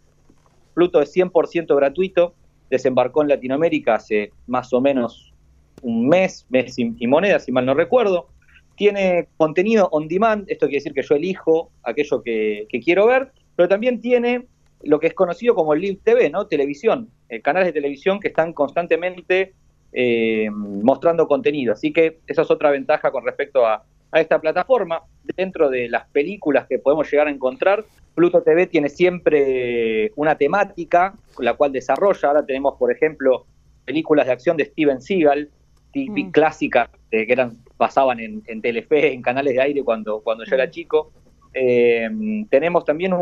Pluto 0.73 1.01
es 1.01 1.13
100% 1.15 1.75
gratuito, 1.75 2.33
desembarcó 2.69 3.21
en 3.23 3.29
Latinoamérica 3.29 3.95
hace 3.95 4.31
más 4.47 4.71
o 4.73 4.79
menos 4.79 5.33
un 5.81 6.07
mes, 6.07 6.45
mes 6.49 6.77
y, 6.77 7.07
moneda, 7.07 7.39
si 7.39 7.51
mal 7.51 7.65
no 7.65 7.73
recuerdo. 7.73 8.27
Tiene 8.75 9.27
contenido 9.37 9.89
on 9.91 10.07
demand, 10.07 10.49
esto 10.49 10.67
quiere 10.67 10.77
decir 10.77 10.93
que 10.93 11.03
yo 11.03 11.15
elijo 11.15 11.71
aquello 11.83 12.21
que, 12.21 12.67
que 12.69 12.79
quiero 12.79 13.07
ver, 13.07 13.31
pero 13.55 13.67
también 13.67 13.99
tiene 13.99 14.47
lo 14.83 14.99
que 14.99 15.07
es 15.07 15.13
conocido 15.13 15.55
como 15.55 15.75
Live 15.75 15.99
TV, 16.03 16.29
¿no? 16.29 16.47
Televisión, 16.47 17.09
eh, 17.29 17.41
canales 17.41 17.67
de 17.67 17.73
televisión 17.73 18.19
que 18.19 18.29
están 18.29 18.53
constantemente 18.53 19.53
eh, 19.93 20.49
mostrando 20.51 21.27
contenido. 21.27 21.73
Así 21.73 21.91
que 21.91 22.19
esa 22.27 22.43
es 22.43 22.51
otra 22.51 22.71
ventaja 22.71 23.11
con 23.11 23.25
respecto 23.25 23.65
a, 23.65 23.83
esta 24.13 24.41
plataforma. 24.41 25.03
Dentro 25.37 25.69
de 25.69 25.87
las 25.87 26.05
películas 26.09 26.67
que 26.67 26.79
podemos 26.79 27.09
llegar 27.09 27.27
a 27.27 27.31
encontrar, 27.31 27.85
Pluto 28.13 28.41
TV 28.41 28.67
tiene 28.67 28.89
siempre 28.89 30.11
una 30.17 30.35
temática, 30.35 31.13
la 31.39 31.53
cual 31.53 31.71
desarrolla. 31.71 32.27
Ahora 32.27 32.45
tenemos, 32.45 32.75
por 32.77 32.91
ejemplo, 32.91 33.45
películas 33.85 34.25
de 34.25 34.33
acción 34.33 34.57
de 34.57 34.65
Steven 34.65 35.01
Seagal, 35.01 35.49
mm. 35.95 36.31
clásicas, 36.31 36.89
eh, 37.11 37.25
que 37.25 37.31
eran, 37.31 37.57
pasaban 37.77 38.19
en, 38.19 38.43
en 38.47 38.61
Telefe, 38.61 39.13
en 39.13 39.21
canales 39.21 39.53
de 39.53 39.61
aire 39.61 39.83
cuando, 39.83 40.19
cuando 40.19 40.43
yo 40.43 40.55
era 40.55 40.67
mm. 40.67 40.71
chico. 40.71 41.13
Eh, 41.53 42.09
tenemos 42.49 42.85
también 42.85 43.13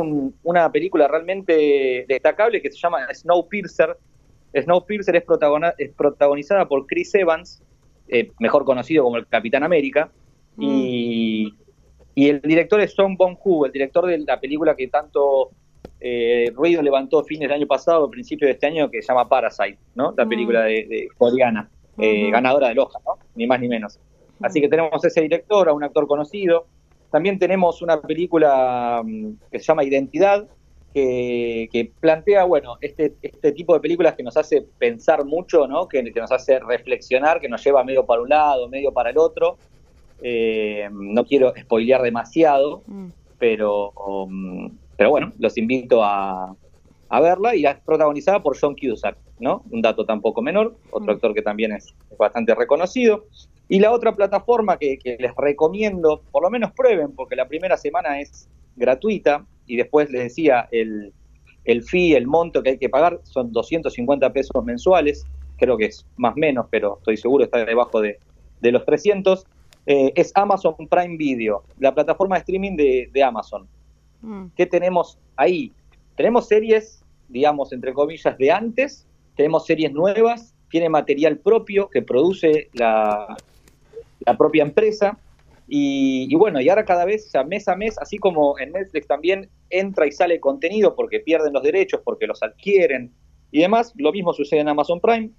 una 0.44 0.72
película 0.72 1.08
realmente 1.08 2.06
destacable 2.08 2.62
que 2.62 2.72
se 2.72 2.78
llama 2.78 3.08
Snowpiercer. 3.14 3.98
Snowpiercer 4.53 5.15
es, 5.15 5.24
es 5.77 5.91
protagonizada 5.91 6.68
por 6.68 6.86
Chris 6.88 7.13
Evans, 7.15 7.62
eh, 8.08 8.32
mejor 8.39 8.65
conocido 8.65 9.03
como 9.03 9.18
el 9.18 9.27
Capitán 9.27 9.63
América, 9.63 10.12
mm. 10.56 10.63
y, 10.63 11.53
el 12.15 12.41
director 12.41 12.82
es 12.82 12.94
Song 12.94 13.15
Bong-ho, 13.18 13.65
el 13.65 13.72
director 13.72 14.06
de 14.06 14.18
la 14.18 14.38
película 14.41 14.75
que 14.75 14.89
tanto 14.89 15.51
eh, 16.01 16.51
ruido 16.53 16.82
levantó 16.82 17.24
fines 17.24 17.48
del 17.48 17.53
año 17.53 17.68
pasado, 17.68 18.10
principio 18.10 18.46
de 18.46 18.53
este 18.53 18.68
año, 18.68 18.91
que 18.91 19.01
se 19.01 19.08
llama 19.08 19.29
Parasite, 19.29 19.77
¿no? 19.96 20.13
La 20.18 20.25
mm. 20.25 20.29
película 20.29 20.63
de, 20.63 21.08
coreana, 21.18 21.70
ganadora 21.98 22.68
del 22.70 22.79
Oscar, 22.79 23.01
¿no? 23.06 23.20
Ni 23.36 23.48
más 23.48 23.62
ni 23.62 23.70
menos. 23.70 24.00
Así 24.41 24.60
que 24.60 24.68
tenemos 24.68 25.03
ese 25.06 25.22
director, 25.22 25.70
a 25.70 25.74
un 25.74 25.84
actor 25.84 26.08
conocido, 26.08 26.65
también 27.12 27.39
tenemos 27.39 27.82
una 27.82 28.01
película 28.01 29.01
mm, 29.03 29.32
que 29.51 29.60
se 29.60 29.65
llama 29.65 29.84
Identidad, 29.84 30.48
que, 30.93 31.91
plantea, 32.00 32.46
bueno, 32.46 32.77
este, 32.81 33.13
este 33.22 33.51
tipo 33.51 33.74
de 33.74 33.79
películas 33.79 34.15
que 34.15 34.24
nos 34.24 34.38
hace 34.38 34.65
pensar 34.77 35.25
mucho, 35.25 35.67
¿no? 35.67 35.88
Que, 35.88 36.03
nos 36.03 36.31
hace 36.31 36.60
reflexionar, 36.60 37.39
que 37.39 37.50
nos 37.50 37.63
lleva 37.63 37.84
medio 37.84 38.05
para 38.05 38.22
un 38.22 38.29
lado, 38.29 38.67
medio 38.67 38.91
para 38.91 39.12
el 39.12 39.17
otro. 39.17 39.58
Eh, 40.22 40.89
no 40.91 41.25
quiero 41.25 41.53
spoilear 41.58 42.01
demasiado, 42.01 42.84
mm. 42.88 43.08
pero, 43.38 43.93
mm, 44.27 44.67
pero 44.98 45.10
bueno, 45.12 45.31
los 45.39 45.58
invito 45.58 46.03
a, 46.03 46.55
verla 47.10 47.55
y 47.55 47.65
es 47.65 47.75
protagonizada 47.79 48.43
por 48.43 48.58
John 48.60 48.75
Cusack, 48.75 49.17
¿no? 49.39 49.63
Un 49.72 49.81
dato 49.81 50.05
tampoco 50.05 50.41
menor, 50.41 50.75
otro 50.91 51.13
actor 51.13 51.34
que 51.34 51.41
también 51.41 51.72
es 51.72 51.93
bastante 52.17 52.53
reconocido. 52.53 53.25
Y 53.67 53.79
la 53.79 53.91
otra 53.91 54.15
plataforma 54.15 54.77
que, 54.77 55.00
les 55.03 55.36
recomiendo, 55.36 56.22
por 56.31 56.43
lo 56.43 56.50
menos 56.50 56.72
prueben, 56.72 57.13
porque 57.15 57.36
la 57.36 57.48
primera 57.48 57.77
semana 57.77 58.19
es 58.19 58.48
gratuita 58.75 59.46
y 59.70 59.78
después 59.78 60.10
les 60.10 60.24
decía, 60.24 60.68
el, 60.72 61.14
el 61.64 61.84
fee, 61.84 62.16
el 62.16 62.26
monto 62.26 62.64
que 62.64 62.72
hay 62.72 62.78
que 62.80 62.90
pagar 62.90 63.20
son 63.24 63.52
250 63.52 64.34
pesos 64.34 64.66
mensuales, 64.66 65.26
creo 65.58 65.78
que 65.78 65.86
es 65.86 66.06
más 66.18 66.36
menos, 66.36 66.66
pero 66.72 66.98
estoy 66.98 67.18
seguro 67.18 67.44
está 67.44 67.64
debajo 67.64 68.02
de, 68.02 68.18
los 68.62 68.84
300. 68.84 69.46
Eh, 69.86 70.12
es 70.16 70.32
Amazon 70.36 70.76
Prime 70.90 71.18
Video, 71.18 71.64
la 71.78 71.94
plataforma 71.94 72.36
de 72.36 72.40
streaming 72.40 72.76
de, 72.76 73.24
Amazon. 73.24 73.68
Mm. 74.22 74.46
¿Qué 74.58 74.66
tenemos 74.66 75.20
ahí? 75.36 75.72
Tenemos 76.16 76.48
series, 76.48 77.04
digamos, 77.28 77.72
entre 77.72 77.94
comillas, 77.94 78.38
de 78.38 78.52
antes, 78.52 79.06
tenemos 79.36 79.68
series 79.68 79.94
nuevas, 79.94 80.56
tiene 80.72 80.90
material 80.90 81.38
propio 81.38 81.90
que 81.90 82.02
produce 82.02 82.70
la, 82.74 83.38
la 84.26 84.38
propia 84.38 84.64
empresa. 84.64 85.18
Y, 85.72 86.34
bueno, 86.36 86.60
y 86.60 86.68
ahora 86.68 86.84
cada 86.84 87.06
vez, 87.06 87.32
mes 87.48 87.68
a 87.68 87.76
mes, 87.76 87.98
así 88.00 88.18
como 88.18 88.58
en 88.58 88.72
Netflix 88.72 89.06
también 89.08 89.50
entra 89.70 90.08
y 90.08 90.12
sale 90.12 90.40
contenido 90.40 90.96
porque 90.96 91.20
pierden 91.20 91.54
los 91.54 91.62
derechos, 91.62 92.02
porque 92.04 92.26
los 92.26 92.42
adquieren 92.42 93.14
y 93.52 93.62
demás, 93.62 93.94
lo 93.96 94.12
mismo 94.12 94.34
sucede 94.34 94.62
en 94.62 94.70
Amazon 94.70 95.00
Prime. 95.00 95.30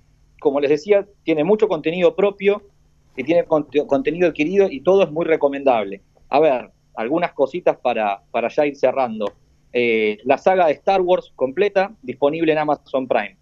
Como 0.40 0.60
les 0.60 0.70
decía, 0.70 1.06
tiene 1.24 1.44
mucho 1.44 1.68
contenido 1.68 2.14
propio 2.14 2.62
y 3.16 3.24
tiene 3.24 3.44
contenido 3.44 4.28
adquirido 4.28 4.68
y 4.70 4.80
todo 4.82 5.02
es 5.02 5.10
muy 5.10 5.26
recomendable. 5.26 6.00
A 6.28 6.40
ver, 6.40 6.70
algunas 6.94 7.32
cositas 7.32 7.76
para, 7.78 8.22
para 8.30 8.48
ya 8.48 8.66
ir 8.66 8.76
cerrando. 8.76 9.32
Eh, 9.72 10.18
la 10.24 10.38
saga 10.38 10.66
de 10.66 10.72
Star 10.72 11.00
Wars 11.00 11.32
completa, 11.36 11.94
disponible 12.02 12.52
en 12.52 12.58
Amazon 12.58 13.06
Prime. 13.06 13.36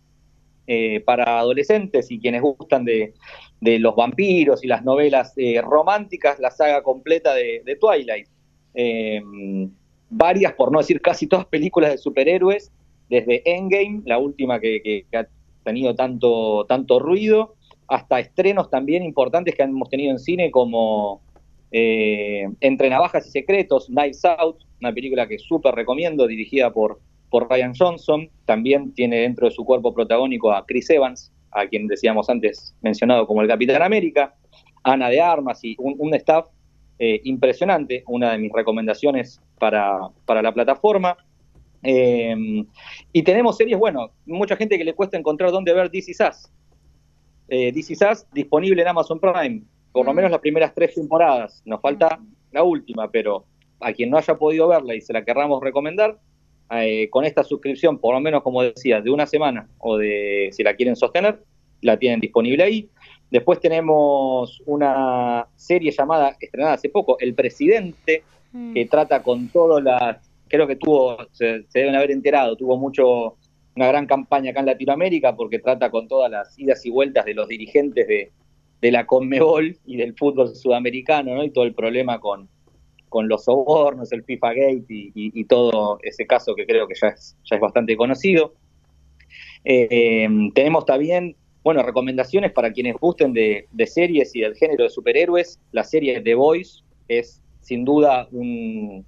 Eh, 0.70 1.00
para 1.00 1.38
adolescentes 1.38 2.10
y 2.10 2.20
quienes 2.20 2.42
gustan 2.42 2.84
de, 2.84 3.14
los 3.62 3.96
vampiros 3.96 4.62
y 4.62 4.66
las 4.66 4.84
novelas 4.84 5.32
eh, 5.38 5.62
románticas, 5.62 6.38
la 6.40 6.50
saga 6.50 6.82
completa 6.82 7.32
de, 7.32 7.78
Twilight. 7.80 8.28
Eh, 8.74 9.22
varias, 10.10 10.52
por 10.52 10.70
no 10.70 10.80
decir 10.80 11.00
casi 11.00 11.26
todas 11.26 11.46
películas 11.46 11.92
de 11.92 11.96
superhéroes, 11.96 12.70
desde 13.08 13.40
Endgame, 13.50 14.02
la 14.04 14.18
última 14.18 14.60
que, 14.60 15.06
ha 15.14 15.26
tenido 15.64 15.94
tanto, 15.94 16.66
tanto 16.66 16.98
ruido, 16.98 17.54
hasta 17.86 18.20
estrenos 18.20 18.68
también 18.68 19.02
importantes 19.02 19.54
que 19.54 19.62
hemos 19.62 19.88
tenido 19.88 20.10
en 20.10 20.18
cine 20.18 20.50
como 20.50 21.22
Entre 21.70 22.90
Navajas 22.90 23.26
y 23.26 23.30
Secretos, 23.30 23.86
Knives 23.86 24.22
Out, 24.22 24.58
una 24.82 24.92
película 24.92 25.26
que 25.26 25.38
súper 25.38 25.74
recomiendo, 25.74 26.26
dirigida 26.26 26.70
por 26.70 27.00
por 27.30 27.48
Ryan 27.50 27.72
Johnson, 27.78 28.28
también 28.44 28.92
tiene 28.92 29.20
dentro 29.20 29.46
de 29.46 29.54
su 29.54 29.64
cuerpo 29.64 29.94
protagónico 29.94 30.52
a 30.52 30.64
Chris 30.66 30.90
Evans, 30.90 31.32
a 31.50 31.66
quien 31.66 31.86
decíamos 31.86 32.28
antes 32.30 32.74
mencionado 32.80 33.26
como 33.26 33.42
el 33.42 33.48
Capitán 33.48 33.82
América, 33.82 34.34
Ana 34.82 35.08
de 35.08 35.20
Armas 35.20 35.62
y 35.64 35.76
un, 35.78 36.14
staff 36.14 36.46
eh, 36.98 37.20
impresionante, 37.24 38.04
una 38.06 38.32
de 38.32 38.38
mis 38.38 38.52
recomendaciones 38.52 39.40
para, 39.58 39.98
la 40.26 40.52
plataforma. 40.52 41.16
Em, 41.82 42.66
y 43.12 43.22
tenemos 43.22 43.56
series, 43.56 43.78
bueno, 43.78 44.10
mucha 44.26 44.56
gente 44.56 44.78
que 44.78 44.84
le 44.84 44.94
cuesta 44.94 45.16
encontrar 45.16 45.50
dónde 45.50 45.72
ver 45.72 45.90
DC 45.90 46.14
Sass. 46.14 46.52
Eh, 47.48 47.72
DC 47.72 47.94
Sass 47.94 48.26
disponible 48.32 48.82
en 48.82 48.88
Amazon 48.88 49.20
Prime, 49.20 49.62
por 49.92 50.04
lo 50.04 50.12
mm. 50.12 50.16
menos 50.16 50.30
las 50.30 50.40
primeras 50.40 50.74
tres 50.74 50.94
temporadas. 50.94 51.62
Nos 51.64 51.80
falta 51.80 52.18
la 52.52 52.62
última, 52.62 53.10
pero 53.10 53.44
a 53.80 53.92
quien 53.92 54.10
no 54.10 54.18
haya 54.18 54.36
podido 54.36 54.68
verla 54.68 54.94
y 54.94 55.00
se 55.00 55.12
la 55.12 55.24
querramos 55.24 55.62
recomendar, 55.62 56.18
eh, 56.70 57.08
con 57.10 57.24
esta 57.24 57.44
suscripción, 57.44 57.98
por 57.98 58.14
lo 58.14 58.20
menos 58.20 58.42
como 58.42 58.62
decía, 58.62 59.00
de 59.00 59.10
una 59.10 59.26
semana 59.26 59.68
o 59.78 59.96
de 59.96 60.50
si 60.52 60.62
la 60.62 60.74
quieren 60.74 60.96
sostener, 60.96 61.42
la 61.80 61.98
tienen 61.98 62.20
disponible 62.20 62.62
ahí. 62.62 62.88
Después 63.30 63.60
tenemos 63.60 64.62
una 64.66 65.46
serie 65.56 65.90
llamada, 65.90 66.36
estrenada 66.40 66.74
hace 66.74 66.88
poco, 66.88 67.18
El 67.20 67.34
Presidente, 67.34 68.22
mm. 68.52 68.74
que 68.74 68.86
trata 68.86 69.22
con 69.22 69.48
todas 69.48 69.82
las, 69.82 70.30
creo 70.48 70.66
que 70.66 70.76
tuvo, 70.76 71.16
se, 71.32 71.64
deben 71.72 71.94
haber 71.94 72.10
enterado, 72.10 72.56
tuvo 72.56 72.76
mucho, 72.76 73.36
una 73.76 73.86
gran 73.86 74.06
campaña 74.06 74.50
acá 74.50 74.60
en 74.60 74.66
Latinoamérica 74.66 75.36
porque 75.36 75.60
trata 75.60 75.90
con 75.90 76.08
todas 76.08 76.30
las 76.30 76.58
idas 76.58 76.84
y 76.84 76.90
vueltas 76.90 77.24
de 77.24 77.34
los 77.34 77.46
dirigentes 77.46 78.08
de, 78.08 78.32
de 78.80 78.92
la 78.92 79.06
Conmebol 79.06 79.76
y 79.86 79.96
del 79.96 80.14
fútbol 80.14 80.54
sudamericano, 80.56 81.34
¿no? 81.34 81.44
Y 81.44 81.50
todo 81.50 81.64
el 81.64 81.74
problema 81.74 82.18
con, 82.18 82.48
con 83.08 83.28
los 83.28 83.44
sobornos, 83.44 84.12
el 84.12 84.24
FIFA 84.24 84.48
Gate 84.54 84.84
y, 84.88 85.44
todo 85.44 85.98
ese 86.02 86.26
caso 86.26 86.54
que 86.54 86.66
creo 86.66 86.86
que 86.86 86.94
ya 87.00 87.08
es, 87.08 87.36
ya 87.44 87.56
es 87.56 87.60
bastante 87.60 87.96
conocido. 87.96 88.54
Eh, 89.64 90.28
tenemos 90.54 90.86
también, 90.86 91.36
bueno, 91.62 91.82
recomendaciones 91.82 92.52
para 92.52 92.72
quienes 92.72 92.96
gusten 92.96 93.32
de, 93.32 93.66
series 93.86 94.34
y 94.34 94.40
del 94.40 94.54
género 94.54 94.84
de 94.84 94.90
superhéroes. 94.90 95.60
La 95.72 95.84
serie 95.84 96.20
The 96.20 96.34
Voice 96.34 96.82
es 97.08 97.42
sin 97.60 97.84
duda 97.84 98.28
un, 98.30 99.04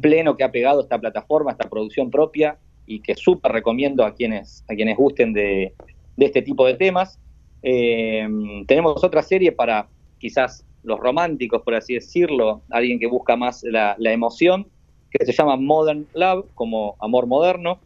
pleno 0.00 0.36
que 0.36 0.44
ha 0.44 0.50
pegado 0.50 0.80
esta 0.80 0.98
plataforma, 0.98 1.52
esta 1.52 1.68
producción 1.68 2.10
propia 2.10 2.58
y 2.86 3.00
que 3.00 3.14
súper 3.14 3.52
recomiendo 3.52 4.04
a 4.04 4.14
quienes, 4.14 4.64
a 4.68 4.74
quienes 4.74 4.96
gusten 4.96 5.32
de, 5.32 5.74
este 6.16 6.42
tipo 6.42 6.66
de 6.66 6.74
temas. 6.74 7.18
Eh, 7.62 8.26
tenemos 8.66 9.02
otra 9.04 9.22
serie 9.22 9.52
para 9.52 9.88
quizás 10.18 10.64
los 10.82 10.98
románticos, 10.98 11.62
por 11.62 11.74
así 11.74 11.94
decirlo, 11.94 12.62
alguien 12.70 12.98
que 12.98 13.06
busca 13.06 13.36
más 13.36 13.62
la, 13.62 13.96
emoción, 13.98 14.66
que 15.10 15.24
se 15.24 15.32
llama 15.32 15.56
Modern 15.56 16.06
Love, 16.14 16.46
como 16.54 16.96
amor 17.00 17.26
moderno, 17.26 17.80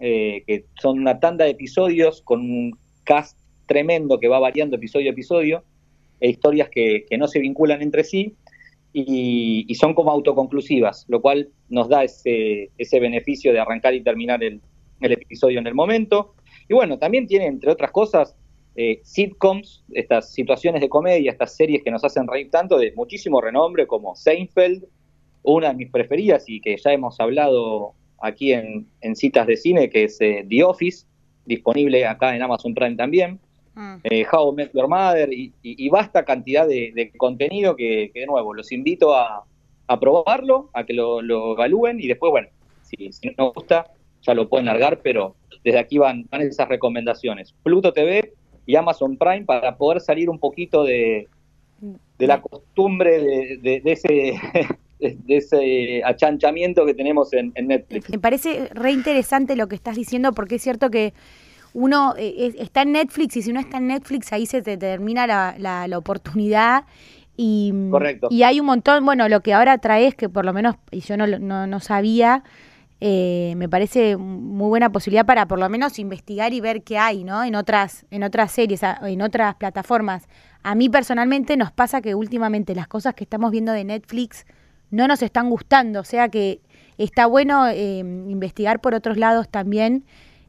eh, 0.00 0.42
que 0.46 0.64
son 0.80 0.98
una 0.98 1.20
tanda 1.20 1.44
de 1.44 1.52
episodios 1.52 2.22
con 2.22 2.40
un 2.40 2.78
cast 3.04 3.38
tremendo 3.66 4.18
que 4.18 4.28
va 4.28 4.38
variando 4.38 4.76
episodio 4.76 5.10
a 5.10 5.12
episodio, 5.12 5.62
e 6.20 6.28
historias 6.28 6.68
que, 6.68 7.06
no 7.18 7.28
se 7.28 7.38
vinculan 7.38 7.80
entre 7.82 8.04
sí 8.04 8.34
y, 8.92 9.74
son 9.74 9.94
como 9.94 10.10
autoconclusivas, 10.10 11.06
lo 11.08 11.22
cual 11.22 11.48
nos 11.68 11.88
da 11.88 12.04
ese, 12.04 12.70
ese 12.76 13.00
beneficio 13.00 13.52
de 13.52 13.60
arrancar 13.60 13.94
y 13.94 14.02
terminar 14.02 14.42
el, 14.42 14.60
el 15.00 15.12
episodio 15.12 15.58
en 15.58 15.66
el 15.66 15.74
momento. 15.74 16.34
Y 16.68 16.74
bueno, 16.74 16.98
también 16.98 17.26
tiene, 17.26 17.46
entre 17.46 17.70
otras 17.70 17.90
cosas, 17.90 18.36
eh, 18.76 19.00
sitcoms, 19.02 19.84
estas 19.92 20.32
situaciones 20.32 20.80
de 20.80 20.88
comedia, 20.88 21.32
estas 21.32 21.56
series 21.56 21.82
que 21.82 21.90
nos 21.90 22.04
hacen 22.04 22.26
reír 22.28 22.50
tanto 22.50 22.78
de 22.78 22.92
muchísimo 22.92 23.40
renombre 23.40 23.86
como 23.86 24.14
Seinfeld, 24.14 24.84
una 25.42 25.70
de 25.70 25.74
mis 25.74 25.90
preferidas 25.90 26.44
y 26.46 26.60
que 26.60 26.76
ya 26.76 26.92
hemos 26.92 27.18
hablado 27.18 27.94
aquí 28.20 28.52
en, 28.52 28.86
citas 29.14 29.46
de 29.46 29.56
cine, 29.56 29.90
que 29.90 30.04
es 30.04 30.20
eh, 30.20 30.46
The 30.48 30.62
Office, 30.64 31.06
disponible 31.46 32.06
acá 32.06 32.36
en 32.36 32.42
Amazon 32.42 32.74
Prime 32.74 32.96
también, 32.96 33.40
mm. 33.74 33.96
eh, 34.04 34.24
How 34.30 34.52
I 34.52 34.56
Met 34.56 34.72
Your 34.72 34.88
Mother 34.88 35.32
y, 35.32 35.52
y, 35.62 35.88
vasta 35.88 36.24
cantidad 36.24 36.68
de, 36.68 37.12
contenido 37.16 37.74
que, 37.74 38.10
de 38.14 38.26
nuevo, 38.26 38.54
los 38.54 38.70
invito 38.70 39.14
a, 39.16 39.44
probarlo, 40.00 40.70
a 40.72 40.84
que 40.84 40.92
lo, 40.92 41.20
evalúen 41.54 41.98
y 41.98 42.06
después, 42.06 42.30
bueno, 42.30 42.48
si, 42.82 43.10
si 43.12 43.34
no 43.36 43.52
gusta, 43.52 43.90
ya 44.22 44.34
lo 44.34 44.48
pueden 44.48 44.66
largar, 44.66 45.00
pero 45.02 45.34
desde 45.64 45.78
aquí 45.80 45.98
van, 45.98 46.26
van 46.30 46.42
esas 46.42 46.68
recomendaciones. 46.68 47.54
Pluto 47.64 47.92
TV 47.92 48.34
y 48.70 48.76
Amazon 48.76 49.16
Prime 49.16 49.44
para 49.44 49.76
poder 49.76 50.00
salir 50.00 50.30
un 50.30 50.38
poquito 50.38 50.84
de, 50.84 51.26
de 52.18 52.26
la 52.26 52.40
costumbre 52.40 53.58
de, 53.60 53.82
ese 53.84 54.34
de 55.00 55.36
ese 55.36 56.02
achanchamiento 56.04 56.86
que 56.86 56.94
tenemos 56.94 57.32
en, 57.32 57.52
Netflix. 57.60 58.08
Me 58.10 58.20
parece 58.20 58.68
re 58.72 58.92
interesante 58.92 59.56
lo 59.56 59.66
que 59.66 59.74
estás 59.74 59.96
diciendo 59.96 60.32
porque 60.32 60.56
es 60.56 60.62
cierto 60.62 60.88
que 60.88 61.14
uno 61.74 62.14
eh, 62.16 62.54
está 62.58 62.82
en 62.82 62.92
Netflix 62.92 63.36
y 63.38 63.42
si 63.42 63.50
uno 63.50 63.58
está 63.58 63.78
en 63.78 63.88
Netflix 63.88 64.32
ahí 64.32 64.46
se 64.46 64.62
te 64.62 64.76
termina 64.76 65.26
la, 65.26 65.56
la, 65.58 65.98
oportunidad 65.98 66.84
y, 67.36 67.72
Correcto. 67.90 68.28
y 68.30 68.44
hay 68.44 68.60
un 68.60 68.66
montón, 68.66 69.04
bueno, 69.04 69.28
lo 69.28 69.40
que 69.40 69.52
ahora 69.52 69.78
traes 69.78 70.14
que 70.14 70.28
por 70.28 70.44
lo 70.44 70.52
menos 70.52 70.76
y 70.92 71.00
yo 71.00 71.16
no, 71.16 71.26
no, 71.26 71.66
no 71.66 71.80
sabía, 71.80 72.44
eh, 73.02 73.54
me 73.56 73.68
parece 73.68 74.18
muy 74.18 74.68
buena 74.68 74.92
posibilidad 74.92 75.24
para 75.24 75.46
por 75.46 75.58
lo 75.58 75.68
menos 75.70 75.98
investigar 75.98 76.52
y 76.52 76.60
ver 76.60 76.82
qué 76.82 76.98
hay, 76.98 77.24
¿no? 77.24 77.42
En 77.42 77.54
otras, 77.54 78.04
en 78.10 78.22
otras 78.22 78.52
series, 78.52 78.82
en 78.82 79.22
otras 79.22 79.54
plataformas. 79.54 80.28
A 80.62 80.74
mí 80.74 80.90
personalmente 80.90 81.56
nos 81.56 81.72
pasa 81.72 82.02
que 82.02 82.14
últimamente 82.14 82.74
las 82.74 82.88
cosas 82.88 83.14
que 83.14 83.24
estamos 83.24 83.52
viendo 83.52 83.72
de 83.72 83.84
Netflix 83.84 84.44
no 84.90 85.08
nos 85.08 85.22
están 85.22 85.48
gustando, 85.48 86.00
o 86.00 86.04
sea 86.04 86.28
que 86.28 86.60
está 86.98 87.24
bueno 87.24 87.68
eh, 87.68 88.00
investigar 88.00 88.80
por 88.80 88.94
otros 88.94 89.16
lados 89.16 89.48
también. 89.48 90.04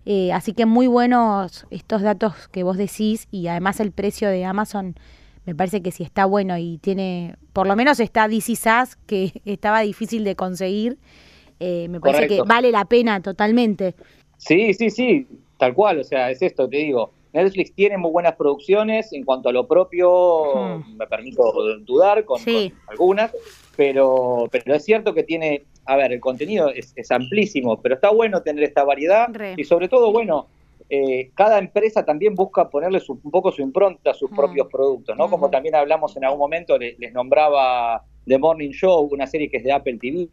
Eh, 0.06 0.34
así 0.34 0.54
que 0.54 0.66
muy 0.66 0.88
buenos 0.88 1.68
estos 1.70 2.02
datos 2.02 2.50
que 2.50 2.64
vos 2.64 2.76
decís 2.76 3.28
y 3.30 3.48
además 3.48 3.80
el 3.80 3.92
precio 3.92 4.30
de 4.30 4.44
Amazon 4.44 4.96
me 5.46 5.56
parece 5.56 5.82
que 5.82 5.92
sí 5.92 6.04
está 6.04 6.26
bueno 6.26 6.58
y 6.58 6.80
tiene, 6.80 7.36
por 7.54 7.68
lo 7.68 7.76
menos 7.76 8.00
está 8.00 8.28
DC 8.28 8.56
SAS 8.56 8.96
que 9.06 9.42
estaba 9.46 9.82
difícil 9.82 10.24
de 10.24 10.36
conseguir 10.36 10.98
eh, 11.62 11.88
me 11.88 12.00
parece 12.02 12.28
que 12.28 12.42
vale 12.42 12.72
la 12.72 12.86
pena 12.86 13.22
totalmente. 13.22 13.94
Sí, 14.38 14.74
sí, 14.74 14.90
sí, 14.90 15.28
tal 15.58 15.76
cual, 15.76 16.00
o 16.00 16.04
sea, 16.04 16.32
es 16.32 16.42
esto, 16.42 16.68
te 16.68 16.78
digo. 16.78 17.12
Netflix 17.34 17.74
tiene 17.74 17.98
muy 17.98 18.10
buenas 18.12 18.36
producciones, 18.36 19.14
en 19.14 19.24
cuanto 19.24 19.50
a 19.50 19.52
lo 19.54 19.68
propio, 19.68 20.84
me 20.98 21.06
permito 21.06 21.54
dudar 21.82 22.26
con, 22.26 22.42
algunas, 22.88 23.32
pero, 23.78 24.50
pero 24.52 24.76
es 24.76 24.84
cierto 24.84 25.14
que 25.14 25.24
tiene, 25.24 25.64
a 25.86 25.96
ver, 25.96 26.12
el 26.12 26.20
contenido 26.20 26.70
es, 26.70 26.94
amplísimo, 27.12 27.80
pero 27.80 27.96
está 27.96 28.10
bueno 28.10 28.42
tener 28.42 28.64
esta 28.64 28.84
variedad 28.84 29.30
y 29.56 29.64
sobre 29.64 29.88
todo, 29.88 30.12
bueno, 30.12 30.48
eh, 30.90 31.30
cada 31.36 31.60
empresa 31.60 32.04
también 32.04 32.36
busca 32.36 32.70
ponerle 32.70 33.00
un 33.08 33.32
poco 33.32 33.52
su 33.52 33.62
impronta 33.62 34.12
a 34.12 34.14
sus 34.14 34.30
propios 34.32 34.68
productos, 34.68 35.16
¿no? 35.16 35.30
Como 35.30 35.50
también 35.50 35.76
hablamos 35.76 36.18
en 36.18 36.26
algún 36.26 36.40
momento, 36.40 36.78
les, 36.78 37.00
les 37.00 37.14
nombraba 37.14 38.04
The 38.26 38.38
Morning 38.38 38.72
Show, 38.72 39.08
una 39.12 39.28
serie 39.28 39.50
que 39.50 39.58
es 39.58 39.64
de 39.64 39.72
Apple 39.72 40.00
TV, 40.02 40.28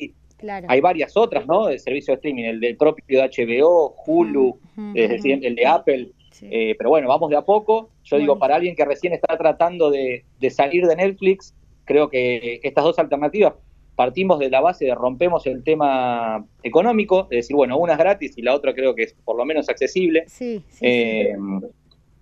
Hay 0.69 0.81
varias 0.81 1.17
otras, 1.17 1.47
¿no? 1.47 1.67
De 1.67 1.79
servicio 1.79 2.13
de 2.13 2.17
streaming, 2.17 2.45
el 2.45 2.61
del 2.61 2.77
propio 2.77 3.23
de 3.23 3.29
HBO, 3.29 3.95
Hulu, 4.07 4.59
es 4.95 5.11
decir, 5.11 5.41
el 5.43 5.55
de 5.55 5.67
Apple. 5.67 6.09
Eh, 6.43 6.75
pero 6.79 6.91
bueno, 6.91 7.09
vamos 7.09 7.31
de 7.31 7.37
a 7.37 7.43
poco. 7.43 7.91
Yo 8.05 8.19
digo, 8.19 8.39
para 8.39 8.57
alguien 8.57 8.77
que 8.77 8.85
recién 8.85 9.13
está 9.13 9.37
tratando 9.37 9.91
de, 9.91 10.25
salir 10.51 10.87
de 10.87 10.97
Netflix, 10.97 11.55
creo 11.85 12.09
que 12.09 12.61
estas 12.63 12.85
dos 12.85 12.99
alternativas 12.99 13.55
partimos 13.99 14.39
de 14.39 14.49
la 14.49 14.61
base 14.61 14.85
de 14.85 14.95
rompemos 14.95 15.45
el 15.49 15.65
tema 15.65 16.47
económico, 16.63 17.23
es 17.31 17.39
decir, 17.39 17.57
bueno, 17.57 17.77
una 17.77 17.95
es 17.95 17.99
gratis 17.99 18.39
y 18.39 18.43
la 18.43 18.55
otra 18.55 18.73
creo 18.73 18.95
que 18.95 19.03
es 19.03 19.17
por 19.25 19.37
lo 19.37 19.45
menos 19.45 19.69
accesible. 19.69 20.23
Sí, 20.29 20.63
eh, 20.83 21.35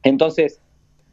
entonces, 0.03 0.63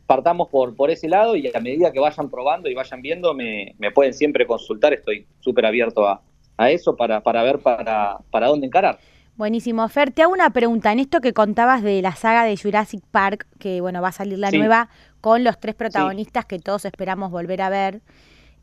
partamos 0.05 0.47
por, 0.47 0.73
por 0.73 0.89
ese 0.89 1.09
lado 1.09 1.35
y 1.35 1.51
a 1.53 1.59
medida 1.59 1.91
que 1.91 1.99
vayan 1.99 2.29
probando 2.29 2.69
y 2.69 2.75
vayan 2.75 3.01
viendo, 3.01 3.33
me, 3.33 3.75
pueden 3.93 4.13
siempre 4.13 4.47
consultar, 4.47 4.93
estoy 4.93 5.27
súper 5.41 5.65
abierto 5.65 6.07
a, 6.07 6.21
eso 6.69 6.95
para, 6.95 7.21
para 7.21 7.43
ver 7.43 7.59
para, 7.59 8.17
para 8.31 8.47
dónde 8.47 8.67
encarar. 8.67 8.99
Buenísimo. 9.35 9.87
Fer, 9.89 10.11
te 10.11 10.21
hago 10.21 10.31
una 10.31 10.51
pregunta. 10.51 10.91
En 10.91 10.99
esto 10.99 11.19
que 11.19 11.33
contabas 11.33 11.81
de 11.81 12.01
la 12.01 12.15
saga 12.15 12.43
de 12.43 12.55
Jurassic 12.55 13.03
Park, 13.09 13.47
que 13.59 13.81
bueno, 13.81 14.01
va 14.01 14.09
a 14.09 14.11
salir 14.11 14.37
la 14.37 14.51
nueva 14.51 14.89
con 15.21 15.43
los 15.43 15.59
tres 15.59 15.73
protagonistas 15.73 16.45
que 16.45 16.59
todos 16.59 16.85
esperamos 16.85 17.31
volver 17.31 17.61
a 17.63 17.69
ver. 17.69 18.01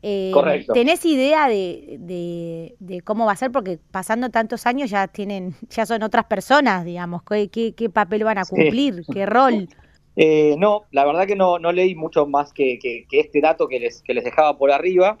Eh, 0.03 0.31
Correcto. 0.33 0.73
¿Tenés 0.73 1.05
idea 1.05 1.47
de, 1.47 1.97
de, 2.79 3.01
cómo 3.01 3.25
va 3.25 3.33
a 3.33 3.35
ser? 3.35 3.51
Porque 3.51 3.79
pasando 3.91 4.29
tantos 4.29 4.65
años 4.65 4.89
ya 4.89 5.07
tienen, 5.07 5.53
ya 5.69 5.85
son 5.85 6.03
otras 6.03 6.25
personas, 6.25 6.85
digamos. 6.85 7.21
¿Qué, 7.23 7.49
qué, 7.49 7.89
papel 7.89 8.23
van 8.23 8.37
a 8.37 8.45
cumplir? 8.45 9.03
¿Qué 9.11 9.25
rol? 9.25 9.67
Eh, 10.15 10.55
no, 10.57 10.83
la 10.91 11.05
verdad 11.05 11.27
que 11.27 11.35
no, 11.35 11.59
no 11.59 11.71
leí 11.71 11.95
mucho 11.95 12.25
más 12.25 12.51
que, 12.53 12.79
que, 12.79 13.05
este 13.11 13.41
dato 13.41 13.67
que 13.67 13.79
les, 13.79 14.01
que 14.01 14.13
les 14.13 14.23
dejaba 14.23 14.57
por 14.57 14.71
arriba. 14.71 15.17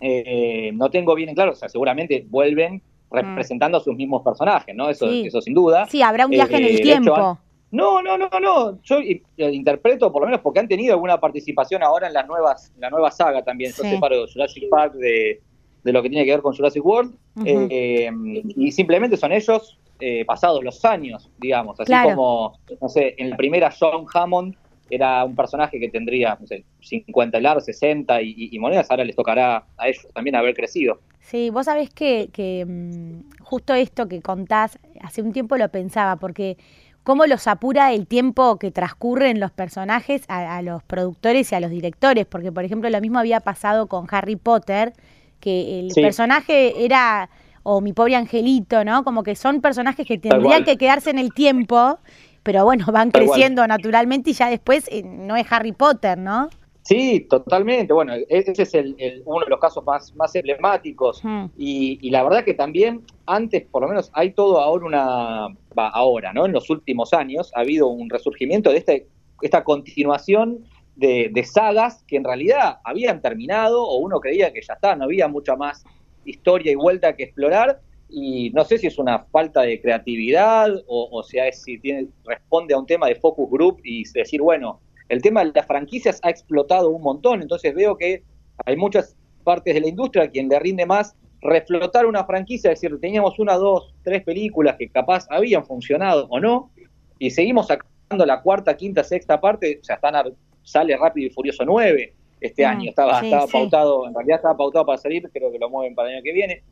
Eh, 0.00 0.70
no 0.74 0.90
tengo 0.90 1.14
bien 1.14 1.28
en 1.28 1.34
claro, 1.34 1.52
o 1.52 1.54
sea, 1.54 1.68
seguramente 1.68 2.24
vuelven 2.28 2.82
representando 3.10 3.78
a 3.78 3.80
sus 3.80 3.94
mismos 3.96 4.22
personajes, 4.22 4.74
¿no? 4.74 4.88
Eso, 4.88 5.10
eso 5.10 5.40
sin 5.40 5.54
duda. 5.54 5.86
Sí, 5.86 6.00
habrá 6.00 6.26
un 6.26 6.30
viaje 6.30 6.56
en 6.56 6.64
el 6.64 6.76
eh, 6.76 6.82
tiempo. 6.82 7.38
no, 7.72 8.02
no, 8.02 8.16
no, 8.16 8.28
no. 8.40 8.80
Yo 8.82 8.98
interpreto, 9.36 10.12
por 10.12 10.22
lo 10.22 10.26
menos 10.26 10.40
porque 10.40 10.60
han 10.60 10.68
tenido 10.68 10.94
alguna 10.94 11.18
participación 11.18 11.82
ahora 11.82 12.06
en 12.06 12.14
las 12.14 12.26
nuevas, 12.26 12.72
la 12.78 12.88
nueva 12.88 13.10
saga 13.10 13.42
también. 13.42 13.72
Yo 13.76 13.82
separo 13.82 14.26
Jurassic 14.32 14.68
Park 14.70 14.94
de, 14.94 15.40
de, 15.82 15.92
lo 15.92 16.02
que 16.02 16.08
tiene 16.08 16.24
que 16.24 16.30
ver 16.30 16.42
con 16.42 16.54
Jurassic 16.54 16.84
World. 16.84 17.14
Eh, 17.44 18.10
y 18.56 18.70
simplemente 18.72 19.16
son 19.16 19.32
ellos 19.32 19.78
eh, 20.02 20.24
pasados 20.24 20.64
los 20.64 20.82
años, 20.84 21.28
digamos. 21.38 21.78
Así 21.78 21.92
como, 22.02 22.58
no 22.80 22.88
sé, 22.88 23.14
en 23.18 23.30
la 23.30 23.36
primera 23.36 23.70
John 23.78 24.06
Hammond 24.12 24.56
era 24.90 25.24
un 25.24 25.36
personaje 25.36 25.78
que 25.78 25.88
tendría, 25.88 26.36
no 26.40 26.46
sé, 26.46 26.64
50 26.80 27.40
largos, 27.40 27.64
60 27.64 28.20
y, 28.22 28.58
monedas, 28.58 28.90
ahora 28.90 29.04
les 29.04 29.16
tocará 29.16 29.64
a 29.76 29.88
ellos 29.88 30.06
también 30.12 30.36
haber 30.36 30.54
crecido. 30.54 31.00
Sí, 31.20 31.50
vos 31.50 31.66
sabés 31.66 31.90
que, 31.90 32.28
que 32.32 32.64
mm, 32.66 33.42
justo 33.42 33.74
esto 33.74 34.08
que 34.08 34.20
contás, 34.20 34.78
hace 35.00 35.22
un 35.22 35.32
tiempo 35.32 35.56
lo 35.56 35.68
pensaba, 35.68 36.16
porque 36.16 36.56
cómo 37.02 37.26
los 37.26 37.46
apura 37.46 37.92
el 37.92 38.06
tiempo 38.06 38.58
que 38.58 38.70
transcurren 38.70 39.40
los 39.40 39.50
personajes 39.50 40.24
a, 40.28 40.60
los 40.62 40.82
productores 40.82 41.50
y 41.52 41.54
a 41.54 41.60
los 41.60 41.70
directores, 41.70 42.26
porque 42.26 42.52
por 42.52 42.64
ejemplo 42.64 42.90
lo 42.90 43.00
mismo 43.00 43.18
había 43.18 43.40
pasado 43.40 43.86
con 43.86 44.06
Harry 44.10 44.36
Potter, 44.36 44.92
que 45.40 45.80
el 45.80 45.92
personaje 45.94 46.84
era, 46.84 47.30
o 47.62 47.80
mi 47.80 47.92
pobre 47.92 48.16
angelito, 48.16 48.84
¿no? 48.84 49.04
Como 49.04 49.22
que 49.22 49.34
son 49.34 49.60
personajes 49.60 50.06
que 50.06 50.18
tendrían 50.18 50.64
que 50.64 50.76
quedarse 50.76 51.10
en 51.10 51.18
el 51.18 51.32
tiempo 51.32 51.98
pero 52.42 52.64
bueno, 52.64 52.86
van 52.92 53.10
creciendo 53.10 53.66
naturalmente 53.66 54.30
y 54.30 54.32
ya 54.32 54.48
después 54.48 54.88
eh, 54.90 55.02
no 55.02 55.36
es 55.36 55.46
Harry 55.50 55.72
Potter, 55.72 56.18
¿no? 56.18 56.48
Sí, 56.82 57.26
totalmente. 57.28 57.92
Bueno, 57.92 58.14
e-, 58.14 58.26
ese 58.28 58.62
es 58.62 58.74
el, 58.74 59.22
uno 59.24 59.44
de 59.44 59.50
los 59.50 59.60
casos 59.60 59.84
más, 59.84 60.14
más 60.16 60.34
emblemáticos. 60.34 61.22
Y, 61.56 62.10
la 62.10 62.22
verdad 62.22 62.44
que 62.44 62.54
también 62.54 63.02
antes, 63.26 63.64
por 63.70 63.82
lo 63.82 63.88
menos, 63.88 64.10
hay 64.12 64.32
todo 64.32 64.60
ahora 64.60 64.86
una... 64.86 65.48
Va, 65.78 65.88
ahora, 65.88 66.32
¿no? 66.32 66.46
En 66.46 66.52
los 66.52 66.68
últimos 66.68 67.12
años 67.12 67.52
ha 67.54 67.60
habido 67.60 67.86
un 67.86 68.10
resurgimiento 68.10 68.70
de 68.70 68.78
este, 68.78 69.06
esta 69.40 69.62
continuación 69.62 70.64
de, 70.96 71.30
de, 71.32 71.44
sagas 71.44 72.02
que 72.08 72.16
en 72.16 72.24
realidad 72.24 72.78
habían 72.82 73.22
terminado 73.22 73.84
o 73.84 73.98
uno 73.98 74.18
creía 74.18 74.52
que 74.52 74.60
ya 74.60 74.74
está, 74.74 74.96
no 74.96 75.04
había 75.04 75.28
mucha 75.28 75.54
más 75.54 75.84
historia 76.24 76.72
y 76.72 76.74
vuelta 76.74 77.14
que 77.14 77.22
explorar 77.22 77.80
y 78.12 78.50
no 78.50 78.64
sé 78.64 78.78
si 78.78 78.86
es 78.86 78.98
una 78.98 79.20
falta 79.24 79.62
de 79.62 79.80
creatividad 79.80 80.70
o, 80.86 81.22
sea, 81.22 81.50
si 81.52 81.78
tiene, 81.78 82.08
responde 82.24 82.74
a 82.74 82.78
un 82.78 82.86
tema 82.86 83.06
de 83.06 83.14
focus 83.14 83.50
group 83.50 83.80
y 83.84 84.04
decir, 84.12 84.40
bueno, 84.42 84.80
el 85.08 85.22
tema 85.22 85.44
de 85.44 85.52
las 85.54 85.66
franquicias 85.66 86.20
ha 86.22 86.30
explotado 86.30 86.90
un 86.90 87.02
montón, 87.02 87.42
entonces 87.42 87.74
veo 87.74 87.96
que 87.96 88.22
hay 88.64 88.76
muchas 88.76 89.16
partes 89.44 89.74
de 89.74 89.80
la 89.80 89.88
industria 89.88 90.24
a 90.24 90.28
quien 90.28 90.48
le 90.48 90.58
rinde 90.58 90.86
más 90.86 91.16
reflotar 91.40 92.06
una 92.06 92.24
franquicia, 92.24 92.70
es 92.70 92.80
decir, 92.80 92.98
teníamos 93.00 93.38
una, 93.38 93.54
dos, 93.54 93.94
tres 94.02 94.22
películas 94.22 94.76
que 94.76 94.88
capaz 94.88 95.26
habían 95.30 95.64
funcionado 95.64 96.26
o 96.28 96.38
no, 96.38 96.70
y 97.18 97.30
seguimos 97.30 97.68
sacando 97.68 98.26
la 98.26 98.42
cuarta, 98.42 98.76
quinta, 98.76 99.02
sexta 99.02 99.40
parte, 99.40 99.78
o 99.80 99.84
sea, 99.84 99.96
están 99.96 100.14
sale 100.62 100.96
Rápido 100.96 101.28
y 101.28 101.30
Furioso 101.30 101.64
9 101.64 102.14
este 102.40 102.64
mm, 102.64 102.68
año, 102.68 102.90
estaba, 102.90 103.20
estaba 103.20 103.46
pautado, 103.46 104.06
en 104.06 104.14
realidad 104.14 104.36
estaba 104.36 104.56
pautado 104.56 104.86
para 104.86 104.98
salir, 104.98 105.28
creo 105.32 105.50
que 105.50 105.58
lo 105.58 105.70
mueven 105.70 105.94
para 105.94 106.08
el 106.08 106.16
año 106.16 106.22
que 106.22 106.32
viene, 106.32 106.62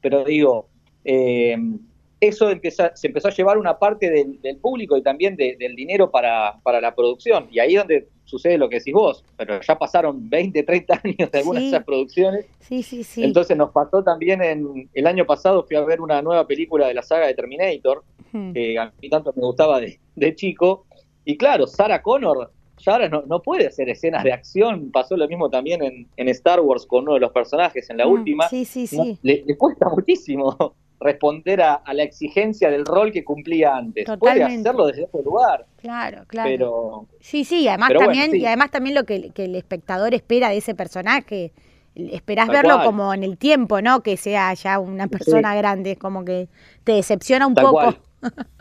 pero 0.00 0.24
digo, 0.24 0.68
eh, 1.06 1.56
eso 2.20 2.48
se 2.94 3.06
empezó 3.06 3.28
a 3.28 3.30
llevar 3.30 3.58
una 3.58 3.78
parte 3.78 4.10
del, 4.10 4.56
público 4.58 4.96
y 4.96 5.02
también 5.02 5.36
del 5.36 5.76
dinero 5.76 6.10
para, 6.10 6.58
la 6.64 6.94
producción. 6.94 7.48
Y 7.50 7.58
ahí 7.58 7.74
es 7.74 7.80
donde 7.80 8.08
sucede 8.24 8.58
lo 8.58 8.68
que 8.68 8.78
decís 8.78 8.94
vos, 8.94 9.24
pero 9.36 9.60
ya 9.60 9.78
pasaron 9.78 10.28
20, 10.28 10.62
30 10.62 11.00
años 11.04 11.30
de 11.30 11.38
algunas 11.38 11.62
de 11.62 11.68
esas 11.68 11.84
producciones. 11.84 12.46
Sí, 12.60 12.82
sí, 12.82 13.04
sí. 13.04 13.22
Entonces 13.22 13.56
nos 13.56 13.70
pasó 13.70 14.02
también 14.02 14.42
en 14.42 14.88
el 14.92 15.06
año 15.06 15.26
pasado, 15.26 15.64
fui 15.64 15.76
a 15.76 15.84
ver 15.84 16.00
una 16.00 16.22
nueva 16.22 16.46
película 16.46 16.88
de 16.88 16.94
la 16.94 17.02
saga 17.02 17.26
de 17.26 17.34
Terminator, 17.34 18.02
que 18.52 18.78
a 18.78 18.92
mí 19.00 19.08
tanto 19.08 19.32
me 19.36 19.42
gustaba 19.42 19.80
de, 19.80 20.34
chico. 20.34 20.86
Y 21.24 21.36
claro, 21.36 21.66
Sarah 21.66 22.02
Connor 22.02 22.50
ya 22.78 22.92
ahora 22.92 23.08
no, 23.08 23.42
puede 23.42 23.66
hacer 23.66 23.88
escenas 23.88 24.24
de 24.24 24.32
acción. 24.32 24.90
Pasó 24.90 25.16
lo 25.16 25.26
mismo 25.28 25.48
también 25.48 26.06
en, 26.16 26.28
Star 26.28 26.60
Wars 26.60 26.86
con 26.86 27.04
uno 27.04 27.14
de 27.14 27.20
los 27.20 27.32
personajes 27.32 27.88
en 27.88 27.98
la 27.98 28.06
mm, 28.06 28.10
última. 28.10 28.48
Sí, 28.48 28.64
sí, 28.64 28.86
sí. 28.86 29.18
le, 29.22 29.56
cuesta 29.56 29.88
muchísimo 29.88 30.74
responder 31.00 31.62
a, 31.62 31.82
la 31.92 32.02
exigencia 32.02 32.70
del 32.70 32.84
rol 32.84 33.12
que 33.12 33.24
cumplía 33.24 33.76
antes. 33.76 34.06
Puede 34.18 34.42
hacerlo 34.42 34.86
desde 34.86 35.04
otro 35.04 35.22
lugar. 35.22 35.66
Claro, 35.76 36.24
claro. 36.26 36.48
Pero, 36.48 37.06
sí, 37.20 37.44
sí, 37.44 37.68
además 37.68 37.92
también, 37.98 38.34
y 38.34 38.44
además 38.46 38.70
también 38.70 38.94
lo 38.94 39.04
que, 39.04 39.32
el 39.34 39.54
espectador 39.54 40.14
espera 40.14 40.48
de 40.50 40.58
ese 40.58 40.74
personaje. 40.74 41.52
Esperás 41.94 42.48
verlo 42.48 42.82
como 42.84 43.14
en 43.14 43.24
el 43.24 43.38
tiempo, 43.38 43.80
¿no? 43.80 44.02
Que 44.02 44.18
sea 44.18 44.52
ya 44.52 44.78
una 44.78 45.06
persona 45.06 45.54
grande, 45.54 45.96
como 45.96 46.24
que 46.24 46.48
te 46.84 46.92
decepciona 46.92 47.46
un 47.46 47.54
poco. 47.54 47.94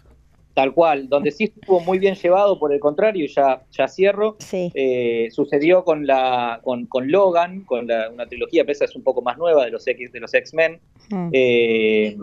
Tal 0.56 0.74
cual, 0.74 1.10
donde 1.10 1.32
sí 1.32 1.44
estuvo 1.44 1.82
muy 1.82 2.00
bien 2.00 2.16
llevado, 2.16 2.58
por 2.58 2.74
el 2.74 2.80
contrario, 2.80 3.28
ya, 3.28 3.62
ya 3.72 3.90
cierro, 3.90 4.38
eh, 4.52 5.28
sucedió 5.30 5.84
con 5.84 6.08
la 6.08 6.62
con, 6.64 6.86
con 6.86 7.12
Logan, 7.12 7.66
con 7.66 7.88
la, 7.88 8.10
una 8.10 8.26
trilogía, 8.26 8.64
esa 8.66 8.86
es 8.86 8.96
un 8.96 9.04
poco 9.04 9.22
más 9.22 9.38
nueva 9.38 9.66
de 9.66 9.72
los 9.72 9.86
X 9.86 10.14
de 10.14 10.20
los 10.22 10.34
X-Men. 10.34 10.80
Mm. 11.10 11.30
Eh, 11.34 12.18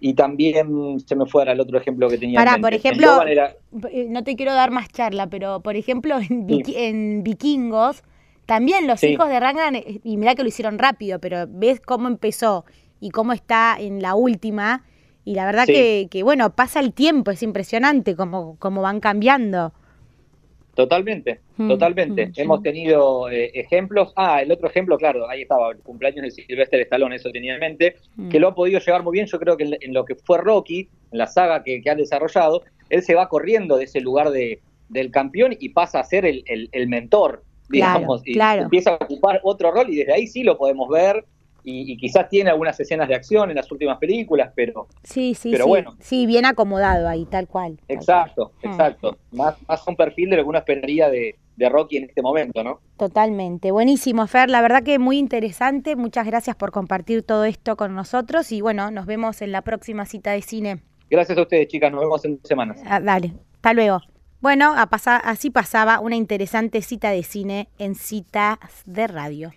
y 0.00 0.14
también 0.14 1.00
se 1.00 1.16
me 1.16 1.26
fuera 1.26 1.50
el 1.50 1.60
otro 1.60 1.78
ejemplo 1.78 2.08
que 2.08 2.18
tenía. 2.18 2.38
Para, 2.38 2.58
por 2.58 2.72
ejemplo, 2.72 3.24
eh, 3.26 4.06
no 4.08 4.22
te 4.22 4.36
quiero 4.36 4.54
dar 4.54 4.70
más 4.70 4.88
charla, 4.90 5.26
pero 5.26 5.60
por 5.60 5.74
ejemplo 5.74 6.18
en, 6.20 7.24
Vikingos, 7.24 8.04
también 8.46 8.86
los 8.86 9.02
hijos 9.02 9.28
de 9.28 9.40
Ragnar, 9.40 9.82
y 10.04 10.16
mira 10.16 10.36
que 10.36 10.42
lo 10.42 10.48
hicieron 10.48 10.78
rápido, 10.78 11.18
pero 11.18 11.46
ves 11.48 11.80
cómo 11.80 12.06
empezó 12.06 12.64
y 13.00 13.10
cómo 13.10 13.32
está 13.32 13.76
en 13.78 14.00
la 14.00 14.14
última, 14.14 14.84
y 15.28 15.34
la 15.34 15.44
verdad 15.44 15.66
que, 15.66 16.22
bueno, 16.22 16.54
pasa 16.54 16.80
el 16.80 16.94
tiempo, 16.94 17.30
es 17.30 17.42
impresionante 17.42 18.16
cómo, 18.16 18.56
cómo 18.58 18.80
van 18.80 18.98
cambiando. 18.98 19.74
Totalmente, 20.74 21.40
mm, 21.58 21.68
totalmente. 21.68 22.28
Mm, 22.28 22.32
Hemos 22.36 22.62
tenido 22.62 23.28
eh, 23.28 23.50
ejemplos. 23.52 24.14
Ah, 24.16 24.40
el 24.40 24.50
otro 24.50 24.70
ejemplo, 24.70 24.96
claro, 24.96 25.28
ahí 25.28 25.42
estaba, 25.42 25.72
el 25.72 25.80
cumpleaños 25.80 26.22
de 26.22 26.30
Silvestre 26.30 26.80
Stallone, 26.80 27.16
eso 27.16 27.30
tenía 27.30 27.52
en 27.52 27.60
mente, 27.60 27.96
mm. 28.16 28.30
que 28.30 28.40
lo 28.40 28.48
ha 28.48 28.54
podido 28.54 28.80
llevar 28.80 29.02
muy 29.02 29.12
bien. 29.12 29.26
Yo 29.26 29.38
creo 29.38 29.58
que 29.58 29.64
en, 29.78 29.92
lo 29.92 30.06
que 30.06 30.14
fue 30.14 30.38
Rocky, 30.38 30.88
en 31.12 31.18
la 31.18 31.26
saga 31.26 31.62
que, 31.62 31.82
que 31.82 31.90
han 31.90 31.98
desarrollado, 31.98 32.62
él 32.88 33.02
se 33.02 33.14
va 33.14 33.28
corriendo 33.28 33.76
de 33.76 33.84
ese 33.84 34.00
lugar 34.00 34.30
de, 34.30 34.62
del 34.88 35.10
campeón 35.10 35.54
y 35.60 35.68
pasa 35.68 36.00
a 36.00 36.04
ser 36.04 36.24
el, 36.24 36.42
el, 36.46 36.88
mentor, 36.88 37.44
digamos, 37.68 38.22
y 38.24 38.38
empieza 38.40 38.92
a 38.92 38.94
ocupar 38.94 39.40
otro 39.42 39.72
rol 39.72 39.90
y 39.90 39.96
desde 39.96 40.14
ahí 40.14 40.26
sí 40.26 40.42
lo 40.42 40.56
podemos 40.56 40.88
ver 40.88 41.26
y, 41.68 41.96
quizás 41.96 42.28
tiene 42.28 42.50
algunas 42.50 42.78
escenas 42.80 43.08
de 43.08 43.14
acción 43.14 43.50
en 43.50 43.56
las 43.56 43.70
últimas 43.70 43.98
películas, 43.98 44.52
pero 44.54 44.88
sí, 45.02 45.34
sí, 45.34 45.50
pero 45.50 45.66
bueno. 45.66 45.96
Sí, 46.00 46.26
bien 46.26 46.46
acomodado 46.46 47.08
ahí, 47.08 47.26
tal 47.26 47.46
cual. 47.46 47.78
exacto, 47.88 48.52
ah. 48.56 48.68
exacto. 48.68 49.18
Más, 49.32 49.56
más 49.66 49.86
un 49.86 49.96
perfil 49.96 50.30
de 50.30 50.36
lo 50.36 50.42
que 50.42 50.48
uno 50.48 50.58
esperaría 50.58 51.10
de, 51.10 51.36
de 51.56 51.68
Rocky 51.68 51.98
en 51.98 52.04
este 52.04 52.22
momento, 52.22 52.62
¿no? 52.62 52.80
Totalmente. 52.96 53.70
Buenísimo, 53.70 54.26
Fer. 54.26 54.48
La 54.48 54.62
verdad 54.62 54.82
que 54.82 54.98
muy 54.98 55.18
interesante. 55.18 55.96
Muchas 55.96 56.26
gracias 56.26 56.56
por 56.56 56.70
compartir 56.70 57.22
todo 57.22 57.44
esto 57.44 57.76
con 57.76 57.94
nosotros 57.94 58.50
y 58.52 58.60
bueno, 58.60 58.90
nos 58.90 59.06
vemos 59.06 59.42
en 59.42 59.52
la 59.52 59.62
próxima 59.62 60.06
cita 60.06 60.32
de 60.32 60.42
cine. 60.42 60.82
Gracias 61.10 61.36
a 61.36 61.42
ustedes, 61.42 61.68
chicas. 61.68 61.90
Nos 61.90 62.00
vemos 62.00 62.24
en 62.24 62.36
dos 62.36 62.48
semanas. 62.48 62.80
Ah, 62.86 63.00
dale. 63.00 63.34
Hasta 63.56 63.74
luego. 63.74 64.00
Bueno, 64.40 64.72
a 64.76 64.82
así 64.84 65.50
pasaba 65.50 65.98
una 65.98 66.14
interesante 66.14 66.80
cita 66.80 67.10
de 67.10 67.24
cine 67.24 67.68
en 67.78 67.96
citas 67.96 68.58
de 68.86 69.08
radio. 69.08 69.50